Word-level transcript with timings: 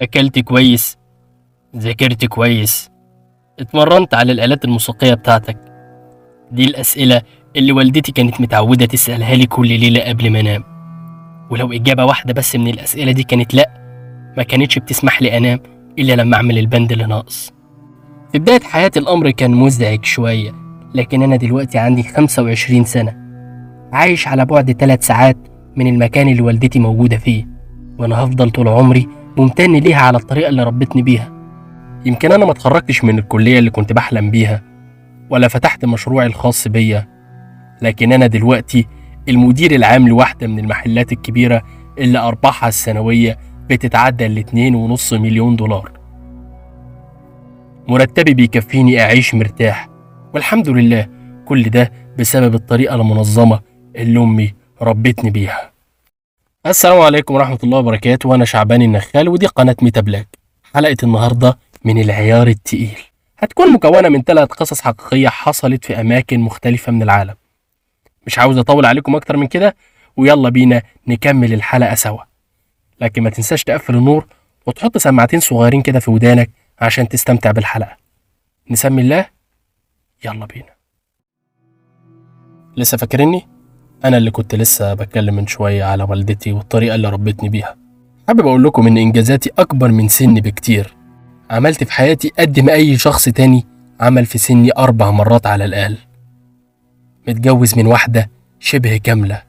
أكلت 0.00 0.38
كويس 0.38 0.96
ذاكرت 1.76 2.24
كويس 2.24 2.90
اتمرنت 3.60 4.14
على 4.14 4.32
الآلات 4.32 4.64
الموسيقية 4.64 5.14
بتاعتك. 5.14 5.58
دي 6.52 6.64
الأسئلة 6.64 7.22
اللي 7.56 7.72
والدتي 7.72 8.12
كانت 8.12 8.40
متعودة 8.40 8.86
تسألها 8.86 9.34
لي 9.34 9.46
كل 9.46 9.68
ليلة 9.68 10.00
قبل 10.00 10.30
ما 10.30 10.40
أنام. 10.40 10.64
ولو 11.50 11.72
إجابة 11.72 12.04
واحدة 12.04 12.32
بس 12.32 12.56
من 12.56 12.68
الأسئلة 12.68 13.12
دي 13.12 13.22
كانت 13.22 13.54
لأ 13.54 13.70
ما 14.36 14.42
كانتش 14.42 14.78
بتسمح 14.78 15.22
لي 15.22 15.36
أنام 15.36 15.60
إلا 15.98 16.12
لما 16.12 16.36
أعمل 16.36 16.58
البند 16.58 16.92
اللي 16.92 17.06
ناقص. 17.06 17.52
في 18.32 18.38
بداية 18.38 18.60
حياتي 18.60 18.98
الأمر 19.00 19.30
كان 19.30 19.50
مزعج 19.50 20.04
شوية 20.04 20.52
لكن 20.94 21.22
أنا 21.22 21.36
دلوقتي 21.36 21.78
عندي 21.78 22.02
25 22.02 22.84
سنة. 22.84 23.16
عايش 23.92 24.28
على 24.28 24.44
بعد 24.44 24.72
3 24.72 25.02
ساعات 25.02 25.36
من 25.76 25.86
المكان 25.86 26.28
اللي 26.28 26.42
والدتي 26.42 26.78
موجودة 26.78 27.16
فيه 27.16 27.46
وأنا 27.98 28.24
هفضل 28.24 28.50
طول 28.50 28.68
عمري 28.68 29.08
ممتن 29.36 29.72
ليها 29.72 30.00
على 30.00 30.18
الطريقة 30.18 30.48
اللي 30.48 30.62
ربتني 30.62 31.02
بيها. 31.02 31.32
يمكن 32.04 32.32
أنا 32.32 32.44
ما 32.44 32.50
اتخرجتش 32.50 33.04
من 33.04 33.18
الكلية 33.18 33.58
اللي 33.58 33.70
كنت 33.70 33.92
بحلم 33.92 34.30
بيها 34.30 34.62
ولا 35.30 35.48
فتحت 35.48 35.84
مشروعي 35.84 36.26
الخاص 36.26 36.68
بيا. 36.68 37.08
لكن 37.82 38.12
أنا 38.12 38.26
دلوقتي 38.26 38.86
المدير 39.28 39.74
العام 39.74 40.08
لواحدة 40.08 40.46
من 40.46 40.58
المحلات 40.58 41.12
الكبيرة 41.12 41.62
اللي 41.98 42.18
أرباحها 42.18 42.68
السنوية 42.68 43.38
بتتعدى 43.70 44.26
الاتنين 44.26 44.74
ونص 44.74 45.12
مليون 45.12 45.56
دولار. 45.56 45.90
مرتبي 47.88 48.34
بيكفيني 48.34 49.00
أعيش 49.00 49.34
مرتاح 49.34 49.88
والحمد 50.34 50.68
لله 50.68 51.06
كل 51.44 51.62
ده 51.62 51.92
بسبب 52.18 52.54
الطريقة 52.54 52.94
المنظمة 52.94 53.60
اللي 53.96 54.18
أمي 54.20 54.54
ربتني 54.82 55.30
بيها. 55.30 55.75
السلام 56.66 57.00
عليكم 57.00 57.34
ورحمة 57.34 57.58
الله 57.64 57.78
وبركاته. 57.78 58.28
وأنا 58.28 58.44
شعبان 58.44 58.82
النخال 58.82 59.28
ودي 59.28 59.46
قناة 59.46 59.76
ميتا 59.82 60.00
بلاك. 60.00 60.28
حلقة 60.74 60.96
النهاردة 61.02 61.58
من 61.84 61.98
العيار 62.00 62.46
التقيل. 62.46 62.98
هتكون 63.38 63.72
مكونة 63.72 64.08
من 64.08 64.22
ثلاث 64.22 64.48
قصص 64.48 64.80
حقيقية 64.80 65.28
حصلت 65.28 65.84
في 65.84 66.00
أماكن 66.00 66.40
مختلفة 66.40 66.92
من 66.92 67.02
العالم. 67.02 67.34
مش 68.26 68.38
عاوز 68.38 68.58
أطول 68.58 68.86
عليكم 68.86 69.16
أكتر 69.16 69.36
من 69.36 69.46
كده؟ 69.46 69.76
ويلا 70.16 70.48
بينا 70.48 70.82
نكمل 71.08 71.52
الحلقة 71.52 71.94
سوا. 71.94 72.22
لكن 73.00 73.22
ما 73.22 73.30
تنساش 73.30 73.64
تقفل 73.64 73.96
النور 73.96 74.26
وتحط 74.66 74.98
سماعتين 74.98 75.40
صغيرين 75.40 75.82
كده 75.82 76.00
في 76.00 76.10
ودانك 76.10 76.50
عشان 76.78 77.08
تستمتع 77.08 77.50
بالحلقة. 77.50 77.96
نسمي 78.70 79.02
الله 79.02 79.26
يلا 80.24 80.46
بينا. 80.46 80.74
لسه 82.76 82.96
فاكرني؟ 82.96 83.55
أنا 84.08 84.16
اللي 84.16 84.30
كنت 84.30 84.54
لسه 84.54 84.94
بتكلم 84.94 85.34
من 85.34 85.46
شوية 85.46 85.84
على 85.84 86.04
والدتي 86.04 86.52
والطريقة 86.52 86.94
اللي 86.94 87.08
ربتني 87.08 87.48
بيها. 87.48 87.76
حابب 88.28 88.46
أقول 88.46 88.64
لكم 88.64 88.86
إن 88.86 88.96
إنجازاتي 88.96 89.50
أكبر 89.58 89.88
من 89.88 90.08
سني 90.08 90.40
بكتير. 90.40 90.96
عملت 91.50 91.84
في 91.84 91.92
حياتي 91.92 92.32
قد 92.38 92.60
ما 92.60 92.72
أي 92.72 92.98
شخص 92.98 93.24
تاني 93.24 93.66
عمل 94.00 94.26
في 94.26 94.38
سني 94.38 94.70
أربع 94.78 95.10
مرات 95.10 95.46
على 95.46 95.64
الأقل. 95.64 95.96
متجوز 97.28 97.78
من 97.78 97.86
واحدة 97.86 98.30
شبه 98.60 98.96
كاملة 98.96 99.42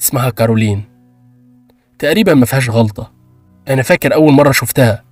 اسمها 0.00 0.30
كارولين. 0.30 0.84
تقريبا 1.98 2.34
ما 2.34 2.46
فيهاش 2.46 2.70
غلطة. 2.70 3.12
أنا 3.68 3.82
فاكر 3.82 4.14
أول 4.14 4.32
مرة 4.32 4.52
شفتها. 4.52 5.04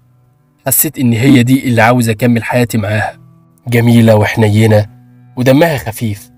حسيت 0.66 0.98
إن 0.98 1.12
هي 1.12 1.42
دي 1.42 1.68
اللي 1.68 1.82
عاوز 1.82 2.08
أكمل 2.08 2.44
حياتي 2.44 2.78
معاها. 2.78 3.18
جميلة 3.68 4.16
وحنينة 4.16 4.86
ودمها 5.36 5.78
خفيف. 5.78 6.30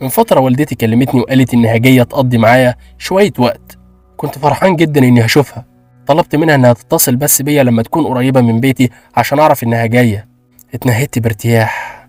من 0.00 0.08
فترة 0.08 0.40
والدتي 0.40 0.74
كلمتني 0.74 1.20
وقالت 1.20 1.54
إنها 1.54 1.76
جاية 1.76 2.02
تقضي 2.02 2.38
معايا 2.38 2.74
شوية 2.98 3.32
وقت. 3.38 3.78
كنت 4.16 4.38
فرحان 4.38 4.76
جدا 4.76 5.00
إني 5.00 5.24
هشوفها. 5.24 5.64
طلبت 6.06 6.36
منها 6.36 6.54
إنها 6.54 6.72
تتصل 6.72 7.16
بس 7.16 7.42
بيا 7.42 7.62
لما 7.62 7.82
تكون 7.82 8.06
قريبة 8.06 8.40
من 8.40 8.60
بيتي 8.60 8.90
عشان 9.16 9.38
أعرف 9.38 9.64
إنها 9.64 9.86
جاية. 9.86 10.28
اتنهدت 10.74 11.18
بارتياح 11.18 12.06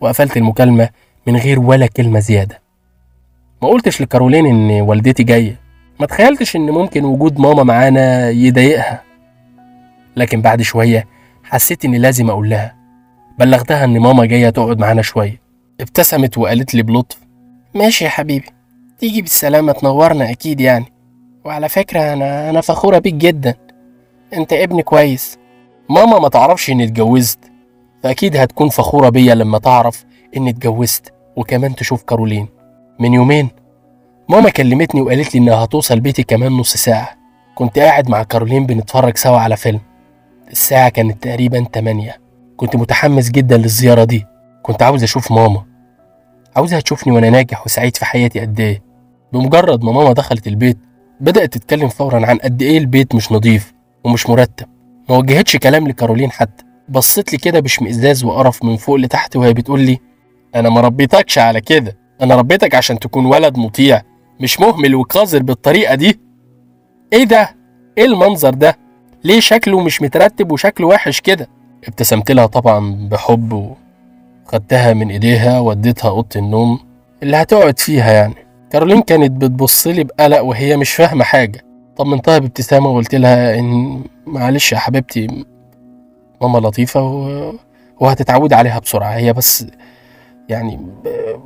وقفلت 0.00 0.36
المكالمة 0.36 0.88
من 1.26 1.36
غير 1.36 1.60
ولا 1.60 1.86
كلمة 1.86 2.18
زيادة. 2.18 2.62
ما 3.62 3.68
قلتش 3.68 4.00
لكارولين 4.00 4.46
إن 4.46 4.70
والدتي 4.80 5.22
جاية. 5.22 5.60
ما 6.00 6.06
تخيلتش 6.06 6.56
إن 6.56 6.70
ممكن 6.70 7.04
وجود 7.04 7.40
ماما 7.40 7.62
معانا 7.62 8.30
يضايقها. 8.30 9.02
لكن 10.16 10.42
بعد 10.42 10.62
شوية 10.62 11.06
حسيت 11.44 11.84
إني 11.84 11.98
لازم 11.98 12.30
أقول 12.30 12.50
لها. 12.50 12.76
بلغتها 13.38 13.84
إن 13.84 13.98
ماما 13.98 14.24
جاية 14.24 14.50
تقعد 14.50 14.78
معانا 14.78 15.02
شوية. 15.02 15.47
ابتسمت 15.80 16.38
وقالت 16.38 16.74
لي 16.74 16.82
بلطف 16.82 17.18
ماشي 17.74 18.04
يا 18.04 18.10
حبيبي 18.10 18.46
تيجي 18.98 19.22
بالسلامة 19.22 19.72
تنورنا 19.72 20.30
أكيد 20.30 20.60
يعني. 20.60 20.84
وعلى 21.44 21.68
فكرة 21.68 22.12
أنا 22.12 22.50
أنا 22.50 22.60
فخورة 22.60 22.98
بيك 22.98 23.14
جدا. 23.14 23.54
أنت 24.34 24.52
ابن 24.52 24.80
كويس. 24.80 25.38
ماما 25.90 26.18
ما 26.18 26.28
تعرفش 26.28 26.70
إني 26.70 26.84
اتجوزت. 26.84 27.38
فأكيد 28.02 28.36
هتكون 28.36 28.68
فخورة 28.68 29.08
بيا 29.08 29.34
لما 29.34 29.58
تعرف 29.58 30.04
إني 30.36 30.50
اتجوزت 30.50 31.12
وكمان 31.36 31.74
تشوف 31.74 32.02
كارولين. 32.02 32.48
من 33.00 33.14
يومين 33.14 33.48
ماما 34.28 34.50
كلمتني 34.50 35.00
وقالت 35.00 35.34
لي 35.34 35.40
إنها 35.40 35.54
هتوصل 35.64 36.00
بيتي 36.00 36.22
كمان 36.22 36.52
نص 36.52 36.76
ساعة. 36.76 37.08
كنت 37.54 37.78
قاعد 37.78 38.10
مع 38.10 38.22
كارولين 38.22 38.66
بنتفرج 38.66 39.16
سوا 39.16 39.38
على 39.38 39.56
فيلم. 39.56 39.80
الساعة 40.50 40.88
كانت 40.88 41.22
تقريبا 41.22 41.64
8 41.74 42.16
كنت 42.56 42.76
متحمس 42.76 43.30
جدا 43.30 43.56
للزيارة 43.56 44.04
دي. 44.04 44.26
كنت 44.62 44.82
عاوز 44.82 45.02
أشوف 45.02 45.32
ماما. 45.32 45.67
عاوزها 46.58 46.80
تشوفني 46.80 47.12
وأنا 47.12 47.30
ناجح 47.30 47.66
وسعيد 47.66 47.96
في 47.96 48.04
حياتي 48.04 48.40
قد 48.40 48.60
إيه 48.60 48.82
بمجرد 49.32 49.84
ما 49.84 49.92
ماما 49.92 50.12
دخلت 50.12 50.46
البيت 50.46 50.78
بدأت 51.20 51.52
تتكلم 51.54 51.88
فورا 51.88 52.26
عن 52.26 52.38
قد 52.38 52.62
إيه 52.62 52.78
البيت 52.78 53.14
مش 53.14 53.32
نظيف 53.32 53.74
ومش 54.04 54.28
مرتب 54.28 54.66
ما 55.10 55.16
وجهتش 55.16 55.56
كلام 55.56 55.88
لكارولين 55.88 56.30
حتى 56.30 56.64
بصت 56.88 57.32
لي 57.32 57.38
كده 57.38 57.60
باشمئزاز 57.60 58.24
وقرف 58.24 58.64
من 58.64 58.76
فوق 58.76 58.96
لتحت 58.96 59.36
وهي 59.36 59.52
بتقول 59.52 59.80
لي 59.80 59.98
أنا 60.54 60.68
ما 60.70 60.80
ربيتكش 60.80 61.38
على 61.38 61.60
كده 61.60 61.96
أنا 62.22 62.34
ربيتك 62.36 62.74
عشان 62.74 62.98
تكون 62.98 63.26
ولد 63.26 63.58
مطيع 63.58 64.02
مش 64.40 64.60
مهمل 64.60 64.94
وقذر 64.94 65.42
بالطريقة 65.42 65.94
دي 65.94 66.20
إيه 67.12 67.24
ده؟ 67.24 67.56
إيه 67.98 68.04
المنظر 68.04 68.54
ده؟ 68.54 68.78
ليه 69.24 69.40
شكله 69.40 69.80
مش 69.80 70.02
مترتب 70.02 70.52
وشكله 70.52 70.86
وحش 70.86 71.20
كده؟ 71.20 71.48
ابتسمت 71.88 72.30
لها 72.30 72.46
طبعا 72.46 73.08
بحب 73.10 73.74
وخدتها 74.48 74.92
من 74.94 75.10
إيديها 75.10 75.58
وديتها 75.60 76.08
أوضة 76.08 76.28
النوم 76.36 76.80
اللي 77.22 77.36
هتقعد 77.36 77.78
فيها 77.78 78.12
يعني. 78.12 78.34
كارولين 78.70 79.02
كانت 79.02 79.30
بتبص 79.30 79.86
لي 79.86 80.04
بقلق 80.04 80.40
وهي 80.40 80.76
مش 80.76 80.92
فاهمة 80.92 81.24
حاجة. 81.24 81.64
طمنتها 81.96 82.38
بابتسامة 82.38 82.90
وقلت 82.90 83.14
لها 83.14 83.58
إن 83.58 84.02
معلش 84.26 84.72
يا 84.72 84.78
حبيبتي 84.78 85.44
ماما 86.42 86.58
لطيفة 86.58 87.02
و... 87.02 87.52
وهتتعود 88.00 88.52
عليها 88.52 88.78
بسرعة. 88.78 89.10
هي 89.10 89.32
بس 89.32 89.66
يعني 90.48 90.80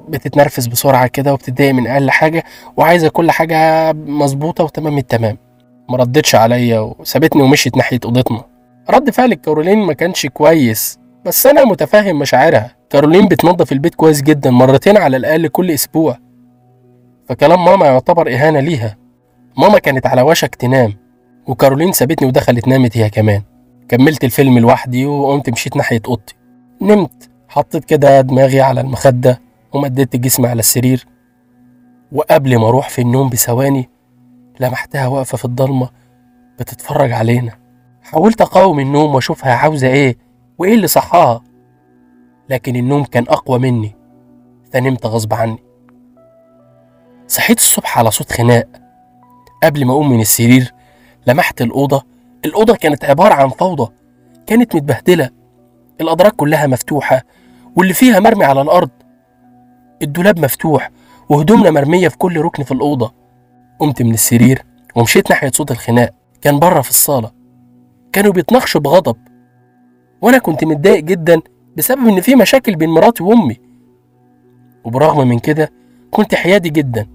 بتتنرفز 0.09 0.67
بسرعة 0.67 1.07
كده 1.07 1.33
وبتتضايق 1.33 1.75
من 1.75 1.87
أقل 1.87 2.11
حاجة 2.11 2.45
وعايزة 2.77 3.09
كل 3.09 3.31
حاجة 3.31 3.93
مظبوطة 3.93 4.65
وتمام 4.65 4.99
التمام. 4.99 5.39
ما 5.89 5.97
ردتش 5.97 6.35
عليا 6.35 6.81
وسابتني 6.81 7.43
ومشيت 7.43 7.77
ناحية 7.77 8.01
أوضتنا. 8.05 8.45
رد 8.91 9.11
فعل 9.11 9.35
كارولين 9.35 9.79
ما 9.79 9.93
كانش 9.93 10.27
كويس. 10.27 11.02
بس 11.25 11.47
أنا 11.47 11.65
متفهم 11.65 12.19
مشاعرها. 12.19 12.77
كارولين 12.91 13.29
بتنظف 13.29 13.73
البيت 13.73 13.95
كويس 13.95 14.23
جدا 14.23 14.51
مرتين 14.51 14.97
على 14.97 15.17
الأقل 15.17 15.49
كل 15.49 15.71
أسبوع. 15.71 16.19
فكلام 17.29 17.65
ماما 17.65 17.87
يعتبر 17.87 18.29
إهانة 18.33 18.61
ليها. 18.61 18.97
ماما 19.59 19.79
كانت 19.79 20.07
على 20.07 20.23
وشك 20.23 20.55
تنام 20.55 20.95
وكارولين 21.47 21.93
سابتني 21.93 22.29
ودخلت 22.29 22.69
نامت 22.69 22.97
هي 22.97 23.11
كمان. 23.11 23.43
كملت 23.89 24.25
الفيلم 24.25 24.59
لوحدي 24.59 25.07
وقمت 25.07 25.51
مشيت 25.51 25.77
ناحية 25.77 26.01
أوضتي. 26.09 26.35
نمت 26.81 27.31
حطيت 27.49 27.85
كده 27.85 28.21
دماغي 28.21 28.61
على 28.61 28.81
المخدة 28.81 29.41
ومددت 29.73 30.17
جسمي 30.17 30.49
على 30.49 30.59
السرير. 30.59 31.07
وقبل 32.13 32.57
ما 32.59 32.69
أروح 32.69 32.89
في 32.89 33.01
النوم 33.01 33.29
بثواني 33.29 33.89
لمحتها 34.61 35.07
واقفة 35.07 35.39
في 35.39 35.45
الضلمة 35.45 35.89
بتتفرج 36.59 37.13
علينا. 37.13 37.53
حاولت 38.03 38.41
أقاوم 38.41 38.81
النوم 38.81 39.15
وأشوفها 39.15 39.53
عاوزة 39.55 39.89
إيه. 39.89 40.17
وإيه 40.59 40.75
اللي 40.75 40.87
صحاها؟ 40.87 41.43
لكن 42.49 42.77
النوم 42.77 43.05
كان 43.05 43.25
أقوى 43.29 43.59
مني 43.59 43.97
فنمت 44.73 45.07
غصب 45.07 45.35
عني. 45.35 45.63
صحيت 47.27 47.59
الصبح 47.59 47.99
على 47.99 48.11
صوت 48.11 48.33
خناق. 48.33 48.69
قبل 49.63 49.85
ما 49.85 49.93
أقوم 49.93 50.11
من 50.11 50.21
السرير 50.21 50.75
لمحت 51.27 51.63
الأوضة. 51.63 52.03
الأوضة 52.45 52.77
كانت 52.77 53.05
عبارة 53.05 53.35
عن 53.35 53.49
فوضى 53.49 53.93
كانت 54.47 54.75
متبهدلة. 54.75 55.31
الأدراج 56.01 56.33
كلها 56.33 56.67
مفتوحة 56.67 57.23
واللي 57.77 57.95
فيها 57.95 58.21
مرمي 58.21 58.45
على 58.45 58.61
الأرض. 58.63 58.91
الدولاب 60.03 60.39
مفتوح 60.39 60.91
وهدومنا 61.29 61.71
مرمية 61.71 62.09
في 62.09 62.19
كل 62.19 62.41
ركن 62.41 62.63
في 62.63 62.73
الأوضة. 62.73 63.15
قمت 63.79 64.03
من 64.03 64.15
السرير 64.15 64.65
ومشيت 64.97 65.31
ناحية 65.31 65.51
صوت 65.51 65.71
الخناق. 65.71 66.11
كان 66.41 66.59
بره 66.59 66.81
في 66.81 66.91
الصالة. 66.91 67.31
كانوا 68.13 68.33
بيتناقشوا 68.33 68.81
بغضب. 68.81 69.17
وأنا 70.23 70.39
كنت 70.39 70.65
متضايق 70.65 71.05
جدا 71.05 71.41
بسبب 71.77 72.07
إن 72.09 72.21
في 72.21 72.35
مشاكل 72.37 72.77
بين 72.77 72.89
مراتي 72.89 73.23
وأمي. 73.23 73.57
وبرغم 74.85 75.29
من 75.29 75.39
كده 75.39 75.73
كنت 76.11 76.35
حيادي 76.35 76.71
جدا 76.71 77.07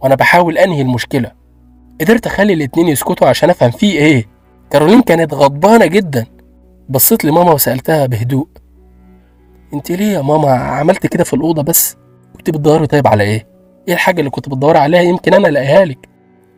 وأنا 0.00 0.14
بحاول 0.14 0.58
أنهي 0.58 0.82
المشكلة. 0.82 1.32
قدرت 2.00 2.26
أخلي 2.26 2.52
الاتنين 2.52 2.88
يسكتوا 2.88 3.28
عشان 3.28 3.50
أفهم 3.50 3.70
فيه 3.70 3.98
إيه. 3.98 4.24
كارولين 4.70 5.02
كانت 5.02 5.34
غضبانة 5.34 5.86
جدا. 5.86 6.26
بصيت 6.88 7.24
لماما 7.24 7.52
وسألتها 7.52 8.06
بهدوء 8.06 8.48
أنت 9.74 9.90
ليه 9.90 10.12
يا 10.12 10.20
ماما 10.22 10.50
عملت 10.50 11.06
كده 11.06 11.24
في 11.24 11.34
الأوضة 11.34 11.62
بس؟ 11.62 11.96
كنت 12.36 12.50
بتدوري 12.50 12.86
طيب 12.86 13.06
على 13.06 13.22
إيه؟ 13.24 13.46
إيه 13.88 13.94
الحاجة 13.94 14.18
اللي 14.18 14.30
كنت 14.30 14.48
بتدوري 14.48 14.78
عليها؟ 14.78 15.00
يمكن 15.00 15.34
أنا 15.34 15.48
ألاقيها 15.48 15.84
لك. 15.84 16.08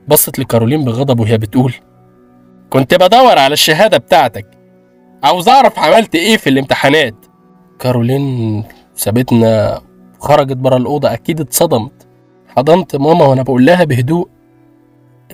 بصت 0.08 0.38
لكارولين 0.38 0.84
بغضب 0.84 1.20
وهي 1.20 1.38
بتقول 1.38 1.75
كنت 2.70 2.94
بدور 2.94 3.38
على 3.38 3.52
الشهادة 3.52 3.98
بتاعتك. 3.98 4.59
عاوز 5.22 5.49
أعرف 5.49 5.78
عملت 5.78 6.14
إيه 6.14 6.37
في 6.37 6.50
الامتحانات؟ 6.50 7.14
كارولين 7.78 8.64
سابتنا 8.94 9.81
وخرجت 10.20 10.56
برا 10.56 10.76
الأوضة 10.76 11.12
أكيد 11.12 11.40
اتصدمت. 11.40 12.06
حضنت 12.49 12.96
ماما 12.96 13.25
وأنا 13.26 13.43
بقول 13.43 13.67
لها 13.67 13.84
بهدوء 13.84 14.28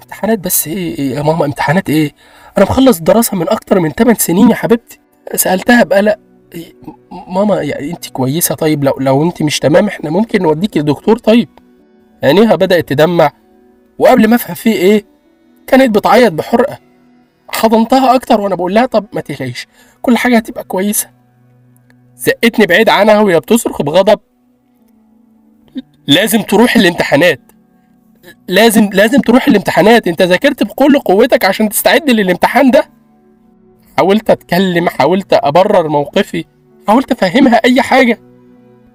امتحانات 0.03 0.39
بس 0.39 0.69
إيه, 0.69 0.99
إيه 0.99 1.15
يا 1.15 1.23
ماما 1.23 1.45
امتحانات 1.45 1.91
إيه؟ 1.91 2.13
أنا 2.59 2.65
مخلص 2.67 2.99
دراسة 2.99 3.37
من 3.37 3.49
أكتر 3.49 3.81
من 3.81 3.91
8 3.91 4.19
سنين 4.19 4.51
يا 4.51 4.55
حبيبتي. 4.55 5.01
سألتها 5.35 5.83
بقلق 5.85 6.17
إيه 6.55 6.73
ماما 7.29 7.63
يعني 7.63 7.91
أنت 7.91 8.09
كويسة؟ 8.09 8.55
طيب 8.55 8.85
لو 8.85 8.95
لو 9.01 9.23
أنت 9.23 9.43
مش 9.43 9.59
تمام 9.59 9.87
إحنا 9.87 10.11
ممكن 10.11 10.43
نوديكي 10.43 10.79
لدكتور 10.79 11.19
طيب. 11.19 11.49
عينيها 12.23 12.55
بدأت 12.55 12.89
تدمع 12.89 13.33
وقبل 13.99 14.29
ما 14.29 14.35
أفهم 14.37 14.55
فيه 14.55 14.73
إيه 14.73 15.05
كانت 15.67 15.95
بتعيط 15.99 16.33
بحرقة. 16.33 16.79
حضنتها 17.49 18.15
أكتر 18.15 18.41
وأنا 18.41 18.55
بقول 18.55 18.75
لها 18.75 18.87
طب 18.87 19.07
ما 19.13 19.21
تقلقيش 19.21 19.67
كل 20.03 20.17
حاجة 20.17 20.37
هتبقى 20.37 20.65
كويسة. 20.65 21.11
زقتني 22.17 22.67
بعيد 22.67 22.89
عنها 22.89 23.21
وهي 23.21 23.41
بتصرخ 23.41 23.83
بغضب. 23.83 24.21
لازم 26.07 26.43
تروح 26.43 26.77
الامتحانات. 26.77 27.41
لازم 28.49 28.91
لازم 28.93 29.21
تروح 29.21 29.49
الامتحانات. 29.49 30.09
أنت 30.09 30.23
ذاكرت 30.23 30.63
بكل 30.63 30.99
قوتك 30.99 31.45
عشان 31.45 31.69
تستعد 31.69 32.11
للامتحان 32.11 32.71
ده؟ 32.71 32.91
حاولت 33.97 34.31
أتكلم 34.31 34.89
حاولت 34.89 35.33
أبرر 35.33 35.89
موقفي 35.89 36.45
حاولت 36.89 37.13
أفهمها 37.13 37.61
أي 37.65 37.83
حاجة. 37.83 38.21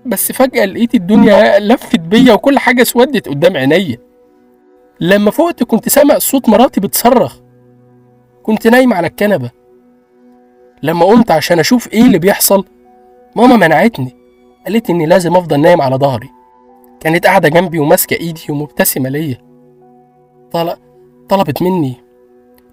بس 0.05 0.31
فجأة 0.31 0.65
لقيت 0.65 0.95
الدنيا 0.95 1.59
لفت 1.59 1.99
بيا 1.99 2.33
وكل 2.33 2.59
حاجة 2.59 2.81
اسودت 2.81 3.27
قدام 3.29 3.57
عينيا. 3.57 3.97
لما 4.99 5.31
فقت 5.31 5.63
كنت 5.63 5.89
سامع 5.89 6.17
صوت 6.17 6.49
مراتي 6.49 6.81
بتصرخ. 6.81 7.37
كنت 8.43 8.67
نايم 8.67 8.93
على 8.93 9.07
الكنبة. 9.07 9.49
لما 10.83 11.05
قمت 11.05 11.31
عشان 11.31 11.59
أشوف 11.59 11.93
إيه 11.93 12.01
اللي 12.01 12.19
بيحصل 12.19 12.65
ماما 13.35 13.55
منعتني. 13.55 14.15
قالت 14.65 14.89
إني 14.89 15.05
لازم 15.05 15.35
أفضل 15.35 15.59
نايم 15.59 15.81
على 15.81 15.95
ظهري. 15.95 16.29
كانت 16.99 17.25
قاعدة 17.25 17.49
جنبي 17.49 17.79
وماسكة 17.79 18.13
إيدي 18.13 18.41
ومبتسمة 18.49 19.09
ليا. 19.09 19.37
طل... 20.51 20.73
طلبت 21.29 21.61
مني 21.61 21.93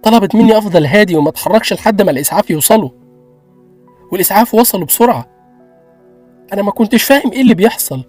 طلبت 0.03 0.35
مني 0.35 0.59
أفضل 0.59 0.87
هادي 0.87 1.17
وما 1.17 1.29
أتحركش 1.29 1.73
لحد 1.73 2.03
ما 2.03 2.11
الإسعاف 2.11 2.51
يوصلوا. 2.51 2.91
والإسعاف 4.13 4.55
وصلوا 4.55 4.87
بسرعة. 4.87 5.27
أنا 6.53 6.63
ما 6.63 6.71
كنتش 6.71 7.03
فاهم 7.03 7.33
إيه 7.33 7.41
اللي 7.41 7.55
بيحصل. 7.55 8.05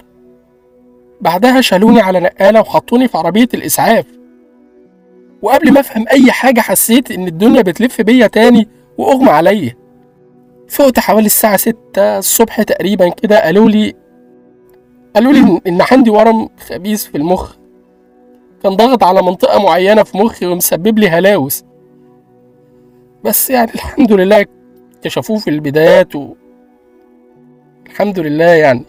بعدها 1.22 1.62
شالوني 1.62 2.02
على 2.02 2.20
نقالة 2.20 2.62
وحطوني 2.62 3.08
في 3.08 3.18
عربية 3.18 3.48
الإسعاف. 3.54 4.19
وقبل 5.42 5.72
ما 5.72 5.80
أفهم 5.80 6.06
أي 6.12 6.32
حاجة 6.32 6.62
حسيت 6.62 7.12
إن 7.12 7.28
الدنيا 7.28 7.62
بتلف 7.62 8.02
بيا 8.02 8.28
تاني 8.28 8.68
وأغمى 8.98 9.30
عليا. 9.30 9.76
فقت 10.70 11.00
حوالي 11.00 11.26
الساعة 11.26 11.58
ستة 11.58 12.18
الصبح 12.18 12.62
تقريبا 12.62 13.10
كده 13.10 13.44
قالوا 13.44 13.70
لي 13.70 13.94
قالوا 15.16 15.34
لي 15.34 15.62
إن 15.68 15.82
عندي 15.92 16.10
ورم 16.10 16.50
خبيث 16.70 17.06
في 17.06 17.18
المخ. 17.18 17.56
كان 18.64 18.76
ضاغط 18.76 19.04
على 19.04 19.22
منطقة 19.22 19.64
معينة 19.64 20.04
في 20.04 20.18
مخي 20.18 20.46
ومسبب 20.46 21.00
لي 21.00 21.10
هلاوس. 21.10 21.64
بس 23.24 23.50
يعني 23.50 23.74
الحمد 23.76 24.12
لله 24.12 24.46
اكتشفوه 24.96 25.38
في 25.38 25.50
البدايات 25.50 26.16
و 26.16 26.34
الحمد 27.86 28.20
لله 28.20 28.46
يعني. 28.46 28.86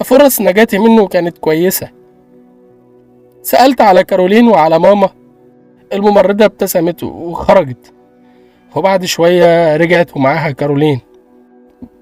ففرص 0.00 0.40
نجاتي 0.40 0.78
منه 0.78 1.08
كانت 1.08 1.38
كويسة. 1.38 1.88
سألت 3.42 3.80
على 3.80 4.04
كارولين 4.04 4.48
وعلى 4.48 4.78
ماما. 4.78 5.08
الممرضة 5.92 6.44
ابتسمت 6.44 7.02
وخرجت. 7.02 7.92
وبعد 8.76 9.04
شوية 9.04 9.76
رجعت 9.76 10.16
ومعاها 10.16 10.50
كارولين. 10.50 11.00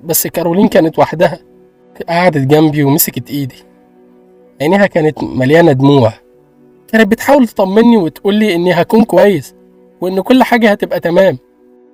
بس 0.05 0.27
كارولين 0.27 0.69
كانت 0.69 0.99
وحدها. 0.99 1.39
قعدت 2.09 2.47
جنبي 2.47 2.85
ومسكت 2.85 3.31
إيدي. 3.31 3.65
عينيها 4.61 4.87
كانت 4.87 5.23
مليانة 5.25 5.73
دموع. 5.73 6.13
كانت 6.89 7.07
بتحاول 7.09 7.49
تطمني 7.49 7.97
وتقولي 7.97 8.55
إني 8.55 8.73
هكون 8.73 9.05
كويس 9.05 9.55
وإن 10.01 10.21
كل 10.21 10.43
حاجة 10.43 10.71
هتبقى 10.71 11.01
تمام. 11.01 11.39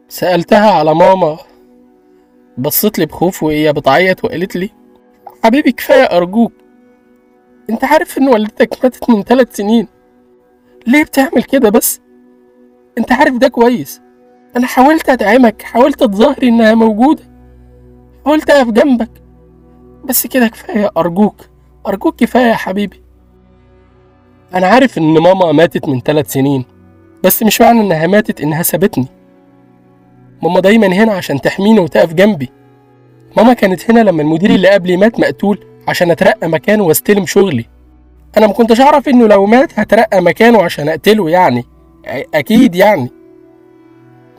سألتها 0.09 0.71
على 0.71 0.95
ماما. 0.95 1.39
بصت 2.59 2.99
لي 2.99 3.07
بخوف 3.07 3.43
وهي 3.43 3.73
بتعيط 3.73 4.25
وقالت 4.25 4.57
لي 4.57 4.71
حبيبي 5.45 5.73
كفاية 5.73 6.03
أرجوك. 6.05 6.53
أنت 7.71 7.85
عارف 7.85 8.19
إن 8.19 8.29
والدتك 8.29 8.85
ماتت 8.85 9.11
من 9.11 9.23
ثلاث 9.23 9.57
سنين. 9.57 9.87
ليه 10.87 11.05
بتعمل 11.05 11.43
كده 11.43 11.69
بس؟ 11.69 12.01
انت 12.99 13.13
عارف 13.13 13.37
ده 13.37 13.49
كويس. 13.49 14.01
أنا 14.57 14.67
حاولت 14.67 15.09
ادعمك 15.09 15.63
حاولت 15.63 16.05
تظاهري 16.05 16.49
انها 16.49 16.75
موجودة. 16.75 17.23
حاولت 18.25 18.51
اقف 18.51 18.71
جنبك. 18.71 19.11
بس 20.05 20.27
كده 20.27 20.49
كفاية 20.49 20.91
أرجوك 20.97 21.37
أرجوك 21.87 22.17
كفاية 22.17 22.47
يا 22.47 22.55
حبيبي. 22.55 23.03
أنا 24.55 24.67
عارف 24.67 24.99
إن 24.99 25.19
ماما 25.19 25.53
ماتت 25.53 25.89
من 25.89 26.01
ثلاث 26.01 26.33
سنين 26.33 26.65
بس 27.25 27.43
مش 27.43 27.61
معنى 27.61 27.81
إنها 27.81 28.07
ماتت 28.07 28.41
إنها 28.41 28.63
سابتني. 28.63 29.07
ماما 30.43 30.61
دايما 30.61 30.87
هنا 30.87 31.13
عشان 31.13 31.41
تحميني 31.41 31.81
وتقف 31.81 32.15
جنبي. 32.15 32.49
ماما 33.37 33.53
كانت 33.53 33.91
هنا 33.91 34.01
لما 34.01 34.23
المدير 34.23 34.51
اللي 34.51 34.69
قبلي 34.69 34.97
مات 34.97 35.21
مقتول 35.21 35.65
عشان 35.89 36.11
أترقى 36.11 36.49
مكانه 36.49 36.83
وأستلم 36.85 37.27
شغلي. 37.27 37.67
أنا 38.37 38.47
ما 38.47 38.53
كنتش 38.53 38.81
أعرف 38.81 39.09
إنه 39.09 39.27
لو 39.27 39.47
مات 39.47 39.79
هترقى 39.79 40.23
مكانه 40.23 40.63
عشان 40.63 40.89
أقتله 40.89 41.31
يعني. 41.31 41.65
أكيد 42.35 42.75
يعني. 42.75 43.11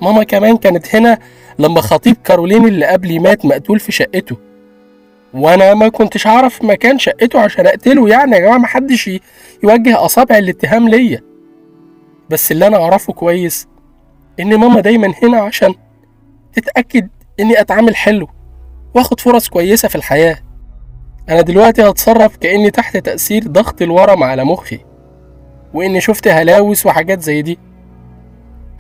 ماما 0.01 0.23
كمان 0.23 0.57
كانت 0.57 0.95
هنا 0.95 1.19
لما 1.59 1.81
خطيب 1.81 2.15
كارولين 2.23 2.65
اللي 2.65 2.85
قبلي 2.85 3.19
مات 3.19 3.45
مقتول 3.45 3.79
في 3.79 3.91
شقته. 3.91 4.38
وأنا 5.33 5.73
ما 5.73 5.89
كنتش 5.89 6.27
أعرف 6.27 6.63
مكان 6.63 6.99
شقته 6.99 7.39
عشان 7.39 7.67
أقتله 7.67 8.09
يعني. 8.09 8.35
يا 8.35 8.39
جماعة 8.39 8.57
محدش 8.57 9.09
يوجه 9.63 10.05
أصابع 10.05 10.37
الاتهام 10.37 10.89
ليا. 10.89 11.21
بس 12.29 12.51
اللي 12.51 12.67
أنا 12.67 12.77
أعرفه 12.77 13.13
كويس 13.13 13.67
إن 14.39 14.55
ماما 14.55 14.79
دايما 14.81 15.13
هنا 15.23 15.37
عشان 15.37 15.73
تتأكد 16.54 17.09
إني 17.39 17.61
أتعامل 17.61 17.95
حلو 17.95 18.27
وآخد 18.95 19.19
فرص 19.19 19.49
كويسة 19.49 19.87
في 19.87 19.95
الحياة. 19.95 20.37
أنا 21.30 21.42
دلوقتي 21.42 21.81
هتصرف 21.81 22.37
كأني 22.37 22.71
تحت 22.71 22.97
تأثير 22.97 23.47
ضغط 23.47 23.81
الورم 23.81 24.23
على 24.23 24.44
مخي 24.44 24.80
وإني 25.73 26.01
شفت 26.01 26.28
هلاوس 26.28 26.85
وحاجات 26.85 27.21
زي 27.21 27.42
دي. 27.42 27.59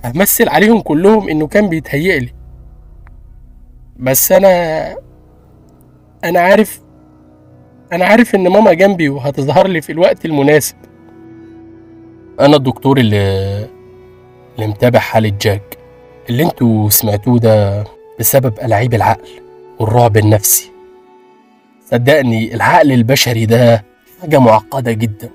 همثل 0.05 0.49
عليهم 0.49 0.81
كلهم 0.81 1.29
إنه 1.29 1.47
كان 1.47 1.69
بيتهيألي. 1.69 2.33
بس 3.99 4.31
أنا 4.31 4.95
أنا 6.23 6.39
عارف 6.39 6.81
أنا 7.93 8.05
عارف 8.05 8.35
إن 8.35 8.47
ماما 8.47 8.73
جنبي 8.73 9.09
وهتظهر 9.09 9.67
لي 9.67 9.81
في 9.81 9.91
الوقت 9.91 10.25
المناسب. 10.25 10.75
أنا 12.39 12.55
الدكتور 12.55 12.97
اللي 12.97 13.17
اللي 14.55 14.67
متابع 14.67 14.99
حالة 14.99 15.33
جاك. 15.41 15.77
اللي 16.29 16.43
أنتوا 16.43 16.89
سمعتوه 16.89 17.39
ده 17.39 17.83
بسبب 18.19 18.59
ألعاب 18.59 18.93
العقل 18.93 19.29
والرعب 19.79 20.17
النفسي. 20.17 20.71
صدقني 21.91 22.53
العقل 22.55 22.91
البشري 22.91 23.45
ده 23.45 23.83
حاجة 24.21 24.39
معقدة 24.39 24.91
جدا. 24.91 25.29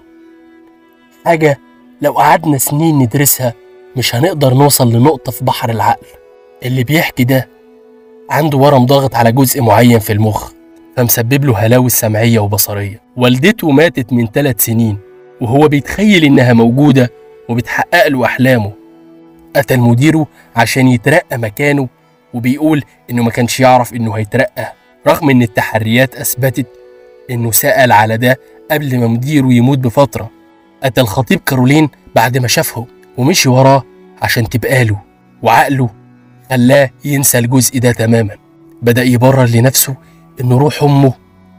حاجة 1.25 1.59
لو 2.03 2.13
قعدنا 2.13 2.59
سنين 2.59 2.99
ندرسها 2.99 3.55
مش 3.97 4.15
هنقدر 4.15 4.55
نوصل 4.55 4.93
لنقطة 4.93 5.33
في 5.33 5.45
بحر 5.45 5.71
العقل. 5.71 6.07
اللي 6.65 6.85
بيحكي 6.85 7.25
ده 7.25 7.49
عنده 8.31 8.59
ورم 8.59 8.87
ضاغط 8.87 9.15
على 9.15 9.33
جزء 9.33 9.63
معين 9.63 9.99
في 9.99 10.13
المخ 10.13 10.53
فمسبب 10.97 11.45
له 11.45 11.59
هلاوس 11.59 11.93
سمعية 11.93 12.39
وبصرية. 12.39 13.01
والدته 13.17 13.71
ماتت 13.71 14.13
من 14.13 14.27
ثلاث 14.27 14.65
سنين 14.65 14.99
وهو 15.41 15.69
بيتخيل 15.69 16.25
إنها 16.25 16.53
موجودة 16.53 17.11
وبتحقق 17.49 18.09
له 18.09 18.25
أحلامه. 18.25 18.73
قتل 19.57 19.81
مديره 19.81 20.27
عشان 20.57 20.89
يترقى 20.89 21.39
مكانه 21.39 21.89
وبيقول 22.35 22.83
إنه 23.11 23.23
ما 23.23 23.31
كانش 23.31 23.61
يعرف 23.61 23.95
إنه 23.95 24.13
هيترقى. 24.13 24.73
رغم 25.09 25.31
إن 25.31 25.43
التحريات 25.43 26.15
أثبتت 26.15 26.67
إنه 27.31 27.51
سأل 27.51 27.93
على 27.93 28.17
ده 28.17 28.39
قبل 28.71 28.99
ما 28.99 29.07
مديره 29.07 29.53
يموت 29.53 29.79
بفترة 29.79 30.31
قتل 30.83 31.07
خطيب 31.07 31.41
كارولين 31.47 31.89
بعد 32.15 32.39
ما 32.39 32.49
شافه 32.49 32.87
ومشي 33.17 33.49
وراه 33.49 33.83
عشان 34.23 34.49
تبقى 34.49 34.85
له 34.85 35.01
وعقله 35.43 35.91
خلاه 36.51 36.91
ينسى 37.05 37.39
الجزء 37.39 37.79
ده 37.79 37.93
تماما. 37.93 38.37
بدأ 38.83 39.03
يبرر 39.03 39.45
لنفسه 39.45 39.95
إن 40.41 40.53
روح 40.53 40.83
أمه 40.83 41.13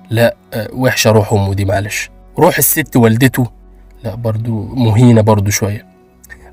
لا 0.10 0.36
آه، 0.54 0.68
وحشة 0.74 1.12
روح 1.12 1.34
أمه 1.34 1.54
دي 1.54 1.66
معلش. 1.66 2.10
روح 2.40 2.58
الست 2.58 2.96
والدته 2.96 3.48
لا 4.04 4.16
برضو 4.16 4.62
مهينة 4.76 5.22
برضو 5.22 5.50
شوية. 5.52 5.86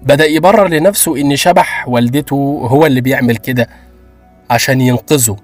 بدأ 0.03 0.25
يبرر 0.25 0.69
لنفسه 0.69 1.17
إن 1.17 1.37
شبح 1.37 1.89
والدته 1.89 2.67
هو 2.71 2.87
اللي 2.87 3.01
بيعمل 3.01 3.37
كده 3.37 3.69
عشان 4.51 4.81
ينقذه. 4.81 5.37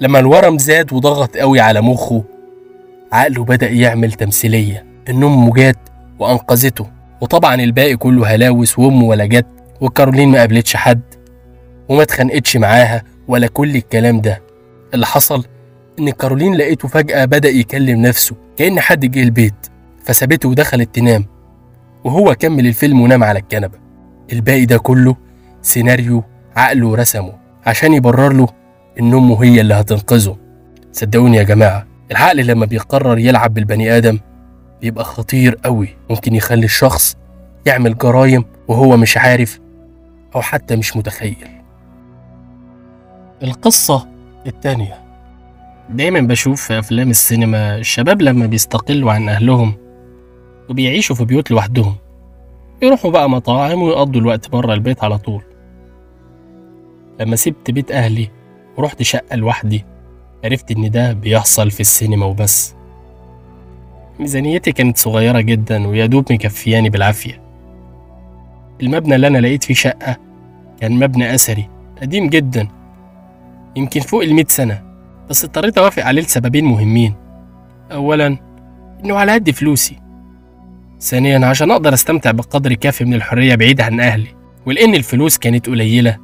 لما 0.00 0.18
الورم 0.18 0.58
زاد 0.58 0.92
وضغط 0.92 1.36
قوي 1.36 1.60
على 1.60 1.80
مخه 1.80 2.24
عقله 3.12 3.44
بدأ 3.44 3.68
يعمل 3.68 4.12
تمثيلية. 4.12 4.84
إن 5.08 5.22
أمه 5.22 5.52
جات 5.54 5.76
وأنقذته. 6.18 6.86
وطبعا 7.20 7.54
الباقي 7.54 7.96
كله 7.96 8.34
هلاوس 8.34 8.78
وأمه 8.78 9.04
ولا 9.04 9.26
جت 9.26 9.46
وكارولين 9.80 10.28
ما 10.28 10.38
قابلتش 10.38 10.76
حد 10.76 11.00
وما 11.88 12.02
اتخانقتش 12.02 12.56
معاها 12.56 13.02
ولا 13.28 13.46
كل 13.46 13.76
الكلام 13.76 14.20
ده. 14.20 14.42
اللي 14.94 15.06
حصل 15.06 15.44
إن 15.98 16.10
كارولين 16.10 16.54
لقيته 16.54 16.88
فجأة 16.88 17.24
بدأ 17.24 17.48
يكلم 17.48 18.02
نفسه 18.02 18.36
كأن 18.56 18.80
حد 18.80 19.06
جه 19.06 19.22
البيت 19.22 19.66
فسابته 20.04 20.48
ودخلت 20.48 20.94
تنام. 20.94 21.26
وهو 22.04 22.34
كمل 22.34 22.66
الفيلم 22.66 23.00
ونام 23.00 23.24
على 23.24 23.38
الكنبة. 23.38 23.78
الباقي 24.32 24.64
ده 24.64 24.78
كله 24.78 25.16
سيناريو 25.62 26.24
عقله 26.56 26.94
رسمه 26.94 27.32
عشان 27.66 27.92
يبرر 27.92 28.32
له 28.32 28.48
إن 29.00 29.14
أمه 29.14 29.44
هي 29.44 29.60
اللي 29.60 29.74
هتنقذه. 29.74 30.36
صدقوني 30.92 31.36
يا 31.36 31.42
جماعة 31.42 31.86
العقل 32.10 32.46
لما 32.46 32.66
بيقرر 32.66 33.18
يلعب 33.18 33.54
بالبني 33.54 33.96
آدم 33.96 34.18
بيبقى 34.80 35.04
خطير 35.04 35.54
قوي. 35.64 35.88
ممكن 36.10 36.34
يخلي 36.34 36.64
الشخص 36.64 37.16
يعمل 37.66 37.98
جرايم 37.98 38.44
وهو 38.68 38.96
مش 38.96 39.16
عارف 39.16 39.60
أو 40.34 40.42
حتى 40.42 40.76
مش 40.76 40.96
متخيل. 40.96 41.48
القصة 43.42 44.06
التانية 44.46 44.94
دايما 45.90 46.20
بشوف 46.20 46.62
في 46.62 46.78
أفلام 46.78 47.10
السينما 47.10 47.76
الشباب 47.76 48.22
لما 48.22 48.46
بيستقلوا 48.46 49.12
عن 49.12 49.28
أهلهم 49.28 49.74
وبيعيشوا 50.68 51.16
في 51.16 51.24
بيوت 51.24 51.50
لوحدهم 51.50 51.94
يروحوا 52.82 53.10
بقى 53.10 53.30
مطاعم 53.30 53.82
ويقضوا 53.82 54.20
الوقت 54.20 54.50
بره 54.50 54.74
البيت 54.74 55.04
على 55.04 55.18
طول. 55.18 55.42
لما 57.20 57.36
سبت 57.36 57.70
بيت 57.70 57.92
أهلي 57.92 58.30
ورحت 58.80 59.02
شقة 59.02 59.36
لوحدي 59.36 59.84
عرفت 60.44 60.70
إن 60.70 60.90
ده 60.90 61.12
بيحصل 61.12 61.70
في 61.70 61.80
السينما 61.80 62.26
وبس. 62.26 62.74
ميزانيتي 64.18 64.72
كانت 64.72 64.98
صغيرة 64.98 65.40
جدا 65.40 65.86
ويا 65.86 66.06
دوب 66.06 66.32
مكفياني 66.32 66.90
بالعافية. 66.90 67.42
المبنى 68.82 69.14
اللي 69.14 69.26
أنا 69.26 69.38
لقيت 69.38 69.64
فيه 69.64 69.74
شقة 69.74 70.16
كان 70.80 70.92
مبنى 70.92 71.34
أثري 71.34 71.68
قديم 72.02 72.28
جدا 72.28 72.68
يمكن 73.76 74.00
فوق 74.00 74.22
المئة 74.22 74.48
سنة 74.48 74.82
بس 75.30 75.44
اضطريت 75.44 75.78
أوافق 75.78 76.04
عليه 76.04 76.22
لسببين 76.22 76.64
مهمين. 76.64 77.14
أولا 77.92 78.38
إنه 79.04 79.16
على 79.16 79.32
قد 79.32 79.50
فلوسي. 79.50 79.96
ثانيا 81.00 81.46
عشان 81.46 81.70
أقدر 81.70 81.94
أستمتع 81.94 82.30
بقدر 82.30 82.74
كافي 82.74 83.04
من 83.04 83.14
الحرية 83.14 83.54
بعيد 83.54 83.80
عن 83.80 84.00
أهلي. 84.00 84.28
ولأن 84.66 84.94
الفلوس 84.94 85.38
كانت 85.38 85.66
قليلة 85.66 86.16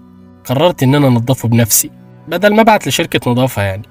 قررت 0.44 0.82
إن 0.82 0.94
أنا 0.94 1.08
أنضفه 1.08 1.48
بنفسي. 1.48 1.90
بدل 2.28 2.54
ما 2.54 2.60
أبعت 2.60 2.88
لشركة 2.88 3.30
نظافة 3.30 3.62
يعني. 3.62 3.82